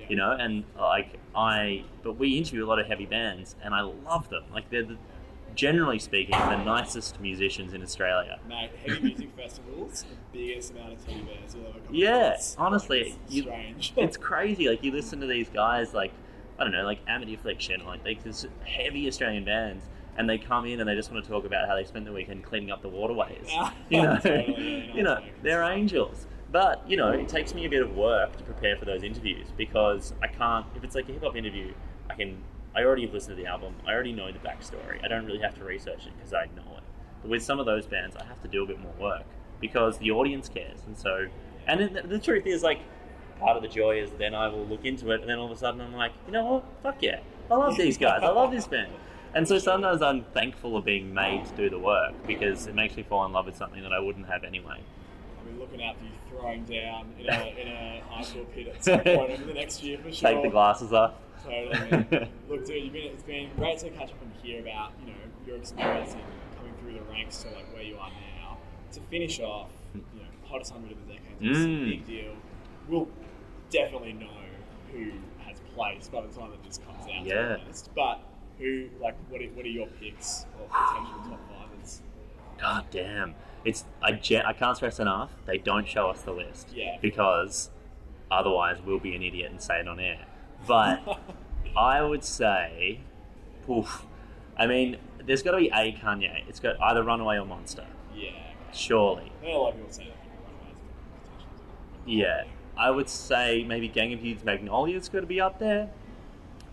you 0.10 0.16
know 0.16 0.32
and 0.32 0.64
like 0.78 1.18
i 1.36 1.84
but 2.04 2.14
we 2.14 2.38
interview 2.38 2.64
a 2.66 2.68
lot 2.68 2.80
of 2.80 2.86
heavy 2.86 3.06
bands 3.06 3.56
and 3.64 3.74
i 3.74 3.82
love 3.82 4.30
them 4.30 4.44
like 4.54 4.70
they're 4.70 4.84
the, 4.84 4.98
generally 5.56 6.00
speaking 6.00 6.32
the 6.38 6.64
nicest 6.64 7.20
musicians 7.22 7.74
in 7.74 7.82
australia. 7.82 8.40
Mate, 8.48 8.72
heavy 8.86 9.00
music 9.02 9.30
festivals, 9.38 10.04
the 10.04 10.38
biggest 10.38 10.72
amount 10.72 10.94
of 10.94 11.06
teddy 11.06 11.22
bears 11.22 11.56
you'll 11.56 11.68
ever 11.68 11.80
come 11.80 11.94
Yeah, 11.96 12.28
across. 12.32 12.56
honestly, 12.58 13.16
It's 13.26 13.34
you- 13.34 13.42
strange. 13.44 13.94
it's 13.98 14.18
crazy 14.32 14.68
like 14.70 14.84
you 14.84 14.92
listen 14.92 15.20
to 15.22 15.28
these 15.28 15.50
guys 15.50 15.94
like 15.94 16.12
i 16.60 16.64
don't 16.64 16.72
know 16.72 16.84
like 16.86 17.00
amity 17.08 17.34
affliction 17.34 17.86
like 17.86 18.04
like 18.06 18.24
this 18.24 18.46
heavy 18.66 19.08
australian 19.08 19.44
bands 19.44 19.84
and 20.18 20.30
they 20.30 20.38
come 20.38 20.66
in 20.66 20.80
and 20.80 20.88
they 20.88 20.96
just 20.96 21.12
want 21.12 21.22
to 21.26 21.30
talk 21.30 21.44
about 21.46 21.68
how 21.68 21.76
they 21.76 21.84
spent 21.84 22.06
the 22.06 22.12
weekend 22.14 22.42
cleaning 22.46 22.72
up 22.72 22.82
the 22.82 22.88
waterways. 22.88 23.48
Ah, 23.52 23.74
you 23.90 24.02
know? 24.02 24.16
Totally, 24.18 24.90
you 24.94 25.04
know 25.04 25.22
they're 25.44 25.64
angels. 25.64 26.28
But 26.52 26.90
you 26.90 26.96
know 26.96 27.10
it 27.10 27.28
takes 27.28 27.54
me 27.54 27.66
a 27.66 27.70
bit 27.70 27.82
of 27.82 27.96
work 27.98 28.38
to 28.38 28.44
prepare 28.46 28.78
for 28.78 28.86
those 28.86 29.04
interviews 29.04 29.48
because 29.58 30.14
i 30.22 30.28
can't 30.28 30.66
if 30.76 30.84
it's 30.86 30.96
like 30.96 31.10
a 31.10 31.12
hip-hop 31.12 31.36
interview 31.36 31.74
i 32.10 32.14
can 32.16 32.38
i 32.76 32.84
already 32.84 33.04
have 33.04 33.14
listened 33.14 33.38
to 33.38 33.42
the 33.42 33.48
album. 33.48 33.76
I 33.88 33.94
already 33.94 34.12
know 34.12 34.32
the 34.32 34.40
backstory. 34.40 35.04
I 35.04 35.08
don't 35.08 35.26
really 35.26 35.40
have 35.40 35.56
to 35.56 35.64
research 35.64 36.06
it 36.06 36.14
because 36.18 36.34
i 36.34 36.46
know 36.56 36.78
it. 36.78 36.84
But 37.22 37.32
with 37.32 37.44
some 37.44 37.60
of 37.60 37.66
those 37.66 37.86
bands 37.86 38.16
i 38.16 38.26
have 38.26 38.42
to 38.42 38.48
do 38.48 38.64
a 38.64 38.68
bit 38.68 38.80
more 38.80 38.94
work 39.00 39.24
because 39.60 39.98
the 39.98 40.12
audience 40.12 40.50
cares. 40.50 40.80
And 40.86 40.98
so 40.98 41.28
and 41.68 41.80
then 41.80 42.10
the, 42.10 42.20
truth 42.20 42.46
is 42.46 42.62
like 42.62 42.80
part 43.40 43.58
of 43.58 43.64
the 43.64 43.70
joy 43.70 44.00
is 44.00 44.12
then 44.18 44.34
i 44.34 44.48
will 44.48 44.66
look 44.66 44.86
into 44.86 45.12
it 45.12 45.20
and 45.22 45.30
then 45.30 45.38
all 45.38 45.46
of 45.46 45.52
a 45.52 45.58
sudden 45.58 45.82
i'm 45.82 45.94
like 45.94 46.12
you 46.26 46.34
know 46.34 46.46
what? 46.46 46.66
Fuck 46.84 47.02
yeah. 47.02 47.20
I 47.50 47.56
love 47.56 47.78
these 47.78 47.98
guys. 47.98 48.22
I 48.24 48.30
love 48.30 48.52
this 48.52 48.68
band. 48.68 48.92
And 49.34 49.48
so 49.48 49.58
sometimes 49.58 50.02
i'm 50.02 50.24
thankful 50.26 50.78
of 50.78 50.86
being 50.86 51.14
made 51.14 51.46
to 51.46 51.56
do 51.56 51.70
the 51.70 51.80
work 51.80 52.14
because 52.28 52.68
it 52.68 52.76
makes 52.76 52.96
me 52.96 53.04
fall 53.04 53.26
in 53.26 53.32
love 53.32 53.46
with 53.46 53.58
something 53.58 53.82
that 53.84 53.94
i 53.94 54.00
wouldn't 54.00 54.28
have 54.28 54.44
anyway. 54.44 54.80
I'll 55.40 55.52
be 55.52 55.60
looking 55.60 55.84
out 55.84 55.98
for 55.98 56.04
you 56.04 56.12
throwing 56.30 56.66
down 56.66 57.14
in 57.20 57.28
a, 57.30 57.62
in 57.62 57.68
a 57.68 58.04
high 58.10 58.24
school 58.24 58.46
pit 58.46 58.68
at 58.68 58.84
some 58.84 59.00
point 59.00 59.32
over 59.32 59.46
the 59.46 59.54
next 59.54 59.84
year 59.84 59.98
for 59.98 60.12
sure. 60.12 60.32
take 60.32 60.44
the 60.44 60.50
glasses 60.50 60.92
off 60.94 61.14
Totally. 61.46 61.90
man. 61.90 62.30
Look, 62.50 62.66
dude, 62.66 62.84
you've 62.84 62.94
been, 62.94 63.12
it's 63.14 63.24
been 63.24 63.50
great 63.56 63.80
to 63.80 63.90
catch 63.92 64.10
up 64.12 64.22
and 64.22 64.32
hear 64.44 64.60
about 64.62 64.92
you 65.02 65.08
know 65.08 65.20
your 65.48 65.58
experience 65.58 66.14
in 66.14 66.20
coming 66.58 66.74
through 66.82 66.94
the 66.94 67.02
ranks 67.12 67.44
to 67.44 67.50
like 67.50 67.72
where 67.74 67.84
you 67.84 67.98
are 67.98 68.10
now. 68.10 68.58
To 68.94 69.00
finish 69.10 69.40
off, 69.40 69.70
you 69.94 70.02
know, 70.16 70.26
hottest 70.46 70.72
hundred 70.72 70.92
of 70.94 71.08
the 71.08 71.14
decade 71.14 71.40
Mm. 71.42 71.86
big 71.90 72.06
deal. 72.08 72.34
We'll 72.88 73.08
definitely 73.70 74.14
know 74.14 74.28
who 74.92 75.12
has 75.46 75.58
placed 75.76 76.12
by 76.12 76.22
the 76.22 76.28
time 76.30 76.52
that 76.52 76.64
this 76.64 76.78
comes 76.78 77.04
out. 77.04 77.26
Yeah. 77.26 77.58
honest. 77.62 77.90
But 77.96 78.20
who, 78.58 78.88
like, 79.02 79.16
what 79.30 79.42
are, 79.42 79.46
what 79.48 79.66
are 79.66 79.70
your 79.70 79.88
picks 80.00 80.46
or 80.60 80.68
potential 80.68 81.20
top 81.30 81.40
fivers? 81.50 82.02
God 82.58 82.86
damn. 82.92 83.36
It's 83.66 83.84
I, 84.02 84.14
gen- 84.14 84.46
I 84.46 84.54
can't 84.54 84.78
stress 84.78 85.00
enough. 85.00 85.32
They 85.46 85.58
don't 85.58 85.88
show 85.88 86.10
us 86.10 86.22
the 86.22 86.32
list. 86.32 86.70
Yeah. 86.74 86.98
Because 87.02 87.70
otherwise 88.32 88.78
we'll 88.86 89.00
be 89.00 89.16
an 89.16 89.24
idiot 89.24 89.52
and 89.52 89.62
say 89.62 89.80
it 89.82 89.88
on 89.88 90.00
air. 90.00 90.26
But 90.68 91.20
I 91.78 92.02
would 92.02 92.24
say, 92.24 93.00
oof. 93.70 94.06
I 94.58 94.68
mean, 94.68 94.98
there's 95.26 95.44
got 95.44 95.52
to 95.52 95.58
be 95.58 95.68
a 95.70 95.92
Kanye. 95.94 96.48
It's 96.48 96.60
got 96.60 96.80
either 96.82 97.04
Runaway 97.04 97.38
or 97.38 97.46
Monster. 97.46 97.86
yeah. 98.16 98.30
Surely. 98.74 99.32
I 99.42 99.46
know 99.48 99.58
a 99.58 99.62
lot 99.62 99.70
of 99.70 99.76
people 99.76 99.92
say 99.92 100.04
that. 100.04 100.18
Runaways 100.28 100.76
are 100.76 101.38
potentially 101.38 102.18
Yeah. 102.20 102.44
I 102.78 102.92
would 102.92 103.08
say 103.10 103.64
maybe 103.64 103.88
Gang 103.88 104.12
of 104.14 104.24
Youths 104.24 104.44
Magnolia's 104.44 105.08
got 105.08 105.22
to 105.22 105.26
be 105.26 105.40
up 105.40 105.60
there. 105.60 105.90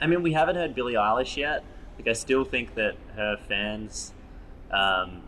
I 0.00 0.08
mean, 0.08 0.22
we 0.22 0.32
haven't 0.32 0.56
heard 0.56 0.74
Billie 0.74 0.94
Eilish 0.94 1.36
yet. 1.36 1.62
Like, 1.96 2.08
I 2.08 2.12
still 2.14 2.44
think 2.44 2.74
that 2.74 2.96
her 3.14 3.36
fans, 3.36 4.12
um, 4.72 5.22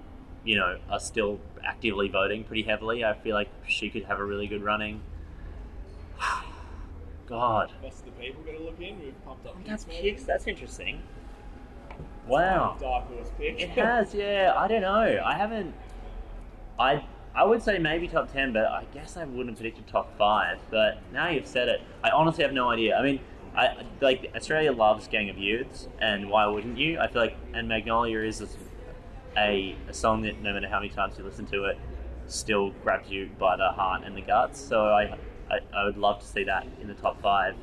you 0.44 0.56
know, 0.56 0.78
are 0.90 0.98
still 0.98 1.38
actively 1.64 2.08
voting 2.08 2.42
pretty 2.42 2.62
heavily. 2.64 3.04
I 3.04 3.14
feel 3.14 3.34
like 3.34 3.48
she 3.68 3.88
could 3.88 4.04
have 4.04 4.18
a 4.18 4.24
really 4.24 4.48
good 4.48 4.64
running. 4.64 5.00
God. 7.26 7.72
Of 7.82 8.04
the 8.04 8.10
people 8.12 8.42
got 8.42 8.52
to 8.52 8.64
look 8.64 8.80
in. 8.80 9.00
We've 9.00 9.24
pumped 9.24 9.46
up 9.46 9.56
oh, 9.56 9.62
That's 9.66 9.84
picks, 9.84 10.00
picks. 10.00 10.22
That's 10.24 10.46
interesting. 10.46 11.02
Wow. 12.26 12.76
Dark 12.80 13.06
horse 13.08 13.30
pick. 13.38 13.60
It 13.60 13.70
has, 13.70 14.14
yeah. 14.14 14.54
I 14.56 14.68
don't 14.68 14.82
know. 14.82 15.22
I 15.24 15.34
haven't. 15.34 15.74
I 16.78 17.04
I 17.34 17.44
would 17.44 17.62
say 17.62 17.78
maybe 17.78 18.06
top 18.06 18.32
ten, 18.32 18.52
but 18.52 18.66
I 18.66 18.84
guess 18.94 19.16
I 19.16 19.24
wouldn't 19.24 19.50
have 19.50 19.56
predicted 19.56 19.86
top 19.86 20.16
five. 20.16 20.58
But 20.70 20.98
now 21.12 21.28
you've 21.28 21.46
said 21.46 21.68
it, 21.68 21.82
I 22.02 22.10
honestly 22.10 22.44
have 22.44 22.52
no 22.52 22.70
idea. 22.70 22.96
I 22.96 23.02
mean, 23.02 23.20
I 23.56 23.76
like 24.00 24.30
Australia 24.36 24.72
loves 24.72 25.08
Gang 25.08 25.28
of 25.30 25.36
Youths, 25.36 25.88
and 26.00 26.30
why 26.30 26.46
wouldn't 26.46 26.78
you? 26.78 26.98
I 26.98 27.08
feel 27.08 27.22
like 27.22 27.36
and 27.52 27.68
Magnolia 27.68 28.20
is 28.20 28.40
a 28.40 28.48
a, 29.36 29.76
a 29.88 29.94
song 29.94 30.22
that 30.22 30.40
no 30.40 30.52
matter 30.52 30.68
how 30.68 30.78
many 30.78 30.90
times 30.90 31.18
you 31.18 31.24
listen 31.24 31.46
to 31.46 31.64
it, 31.64 31.78
still 32.26 32.70
grabs 32.82 33.10
you 33.10 33.30
by 33.38 33.56
the 33.56 33.68
heart 33.68 34.02
and 34.04 34.16
the 34.16 34.20
guts. 34.20 34.60
So 34.60 34.86
I 34.86 35.18
I, 35.50 35.58
I 35.76 35.84
would 35.84 35.96
love 35.96 36.20
to 36.20 36.26
see 36.26 36.44
that 36.44 36.66
in 36.80 36.88
the 36.88 36.94
top 36.94 37.20
five. 37.20 37.54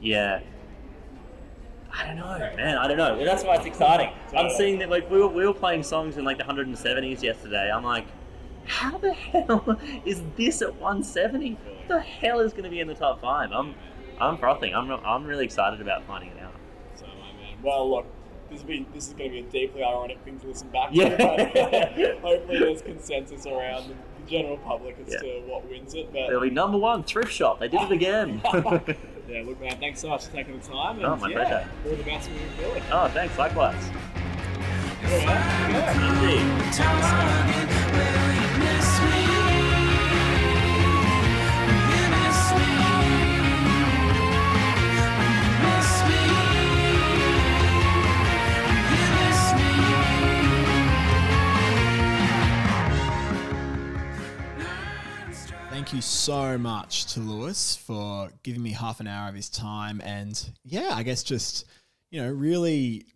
Yeah. 0.00 0.40
I 1.92 2.06
don't 2.06 2.16
know, 2.16 2.38
man. 2.56 2.78
I 2.78 2.86
don't 2.86 2.96
know. 2.96 3.24
That's 3.24 3.42
why 3.42 3.56
it's 3.56 3.66
exciting. 3.66 4.10
I'm 4.36 4.50
seeing 4.50 4.78
that 4.78 4.90
like 4.90 5.10
we 5.10 5.18
were, 5.18 5.28
we 5.28 5.46
were 5.46 5.54
playing 5.54 5.82
songs 5.82 6.16
in 6.16 6.24
like 6.24 6.38
the 6.38 6.44
170s 6.44 7.22
yesterday. 7.22 7.70
I'm 7.70 7.82
like, 7.84 8.06
how 8.64 8.98
the 8.98 9.12
hell 9.12 9.78
is 10.04 10.22
this 10.36 10.62
at 10.62 10.74
170? 10.76 11.52
What 11.52 11.88
the 11.88 12.00
hell 12.00 12.40
is 12.40 12.52
going 12.52 12.64
to 12.64 12.70
be 12.70 12.80
in 12.80 12.86
the 12.86 12.94
top 12.94 13.20
five? 13.20 13.50
I'm 13.52 13.74
I'm 14.20 14.38
frothing. 14.38 14.74
I'm 14.74 14.90
I'm 14.90 15.24
really 15.24 15.44
excited 15.44 15.80
about 15.80 16.04
finding 16.06 16.30
it 16.30 16.38
out. 16.40 16.54
So, 16.94 17.06
man. 17.06 17.58
Well, 17.62 17.90
look, 17.90 18.06
this, 18.50 18.60
will 18.60 18.68
be, 18.68 18.86
this 18.94 19.08
is 19.08 19.14
going 19.14 19.30
to 19.30 19.42
be 19.42 19.46
a 19.46 19.50
deeply 19.50 19.82
ironic 19.82 20.18
thing 20.24 20.38
to 20.40 20.46
listen 20.48 20.68
back 20.68 20.90
Yeah. 20.92 21.08
to. 21.10 21.16
But 21.16 21.56
uh, 21.56 22.20
hopefully, 22.20 22.58
there's 22.58 22.82
consensus 22.82 23.46
around 23.46 23.88
the, 23.88 23.94
general 24.28 24.58
public 24.58 24.96
as 25.04 25.12
Yeah. 25.12 25.18
to 25.20 25.40
what 25.46 25.68
wins 25.68 25.94
it. 25.94 26.12
But 26.12 26.22
It'll 26.28 26.40
be 26.42 26.50
number 26.50 26.78
one 26.78 27.02
thrift 27.02 27.32
shop. 27.32 27.58
They 27.58 27.68
did 27.68 27.80
it 27.82 27.90
again. 27.90 28.40
yeah, 29.28 29.42
look, 29.44 29.60
man, 29.60 29.76
thanks 29.80 30.00
so 30.00 30.08
much 30.08 30.26
for 30.26 30.32
taking 30.32 30.58
the 30.60 30.64
time. 30.66 31.00
Oh, 31.00 31.04
and, 31.04 31.04
Oh, 31.04 31.16
my 31.16 31.28
yeah, 31.28 31.36
pleasure. 31.36 31.68
All 31.88 31.96
the 31.96 32.04
best 32.04 32.30
moving 32.30 32.48
forward. 32.50 32.82
oh, 32.92 33.08
thanks. 33.08 33.36
Likewise. 33.38 33.90
All 35.02 35.26
right, 35.26 36.10
yeah. 36.22 37.86
Thank 55.90 55.96
you 55.96 56.02
so 56.02 56.56
much 56.56 57.14
to 57.14 57.20
Lewis 57.20 57.74
for 57.74 58.30
giving 58.44 58.62
me 58.62 58.70
half 58.70 59.00
an 59.00 59.08
hour 59.08 59.28
of 59.28 59.34
his 59.34 59.48
time 59.48 60.00
and 60.04 60.40
yeah, 60.62 60.90
I 60.92 61.02
guess 61.02 61.24
just, 61.24 61.66
you 62.12 62.22
know, 62.22 62.30
really 62.30 63.06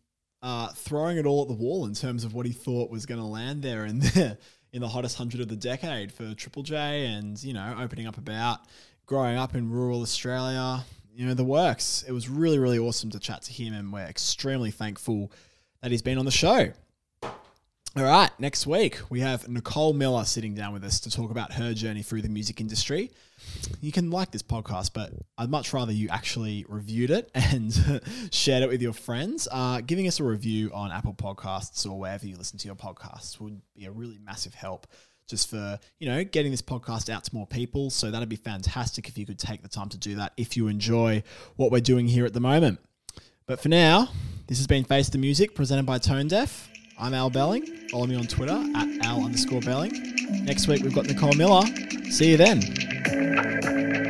uh, 0.42 0.70
throwing 0.70 1.16
it 1.16 1.24
all 1.24 1.42
at 1.42 1.46
the 1.46 1.54
wall 1.54 1.86
in 1.86 1.94
terms 1.94 2.24
of 2.24 2.34
what 2.34 2.46
he 2.46 2.52
thought 2.52 2.90
was 2.90 3.06
going 3.06 3.20
to 3.20 3.26
land 3.26 3.62
there 3.62 3.84
in 3.84 4.00
the, 4.00 4.36
in 4.72 4.80
the 4.80 4.88
hottest 4.88 5.20
100 5.20 5.40
of 5.40 5.46
the 5.46 5.54
decade 5.54 6.10
for 6.10 6.34
Triple 6.34 6.64
J 6.64 7.06
and, 7.06 7.40
you 7.44 7.52
know, 7.54 7.76
opening 7.78 8.08
up 8.08 8.18
about 8.18 8.62
growing 9.06 9.36
up 9.36 9.54
in 9.54 9.70
rural 9.70 10.02
Australia, 10.02 10.84
you 11.14 11.26
know, 11.26 11.34
the 11.34 11.44
works. 11.44 12.02
It 12.08 12.10
was 12.10 12.28
really, 12.28 12.58
really 12.58 12.80
awesome 12.80 13.10
to 13.10 13.20
chat 13.20 13.42
to 13.42 13.52
him 13.52 13.72
and 13.72 13.92
we're 13.92 14.00
extremely 14.00 14.72
thankful 14.72 15.30
that 15.80 15.92
he's 15.92 16.02
been 16.02 16.18
on 16.18 16.24
the 16.24 16.32
show. 16.32 16.72
All 17.96 18.02
right, 18.02 18.30
next 18.40 18.66
week 18.66 18.98
we 19.08 19.20
have 19.20 19.48
Nicole 19.48 19.92
Millar 19.92 20.24
sitting 20.24 20.52
down 20.52 20.72
with 20.72 20.82
us 20.82 20.98
to 20.98 21.10
talk 21.12 21.30
about 21.30 21.52
her 21.52 21.72
journey 21.74 22.02
through 22.02 22.22
the 22.22 22.28
music 22.28 22.60
industry. 22.60 23.12
You 23.80 23.92
can 23.92 24.10
like 24.10 24.32
this 24.32 24.42
podcast, 24.42 24.90
but 24.92 25.12
I'd 25.38 25.48
much 25.48 25.72
rather 25.72 25.92
you 25.92 26.08
actually 26.08 26.64
reviewed 26.68 27.12
it 27.12 27.30
and 27.36 28.02
shared 28.32 28.64
it 28.64 28.68
with 28.68 28.82
your 28.82 28.94
friends. 28.94 29.46
Uh, 29.48 29.80
giving 29.80 30.08
us 30.08 30.18
a 30.18 30.24
review 30.24 30.72
on 30.74 30.90
Apple 30.90 31.14
Podcasts 31.14 31.88
or 31.88 31.96
wherever 31.96 32.26
you 32.26 32.34
listen 32.36 32.58
to 32.58 32.66
your 32.66 32.74
podcasts 32.74 33.38
would 33.38 33.62
be 33.76 33.84
a 33.84 33.92
really 33.92 34.18
massive 34.24 34.54
help 34.54 34.88
just 35.28 35.48
for, 35.48 35.78
you 36.00 36.08
know, 36.08 36.24
getting 36.24 36.50
this 36.50 36.62
podcast 36.62 37.08
out 37.08 37.22
to 37.22 37.32
more 37.32 37.46
people. 37.46 37.90
So 37.90 38.10
that'd 38.10 38.28
be 38.28 38.34
fantastic 38.34 39.08
if 39.08 39.16
you 39.16 39.24
could 39.24 39.38
take 39.38 39.62
the 39.62 39.68
time 39.68 39.88
to 39.90 39.98
do 39.98 40.16
that 40.16 40.32
if 40.36 40.56
you 40.56 40.66
enjoy 40.66 41.22
what 41.54 41.70
we're 41.70 41.80
doing 41.80 42.08
here 42.08 42.26
at 42.26 42.32
the 42.32 42.40
moment. 42.40 42.80
But 43.46 43.60
for 43.60 43.68
now, 43.68 44.08
this 44.48 44.58
has 44.58 44.66
been 44.66 44.82
Face 44.82 45.10
the 45.10 45.18
Music 45.18 45.54
presented 45.54 45.86
by 45.86 45.98
Tone 45.98 46.26
Deaf. 46.26 46.72
I'm 46.98 47.12
Al 47.12 47.30
Belling. 47.30 47.66
Follow 47.90 48.06
me 48.06 48.14
on 48.14 48.26
Twitter 48.26 48.52
at 48.52 49.04
Al 49.04 49.24
underscore 49.24 49.60
Belling. 49.60 49.92
Next 50.44 50.68
week 50.68 50.82
we've 50.82 50.94
got 50.94 51.06
Nicole 51.06 51.32
Millar. 51.32 51.62
See 52.10 52.30
you 52.30 52.36
then. 52.36 54.03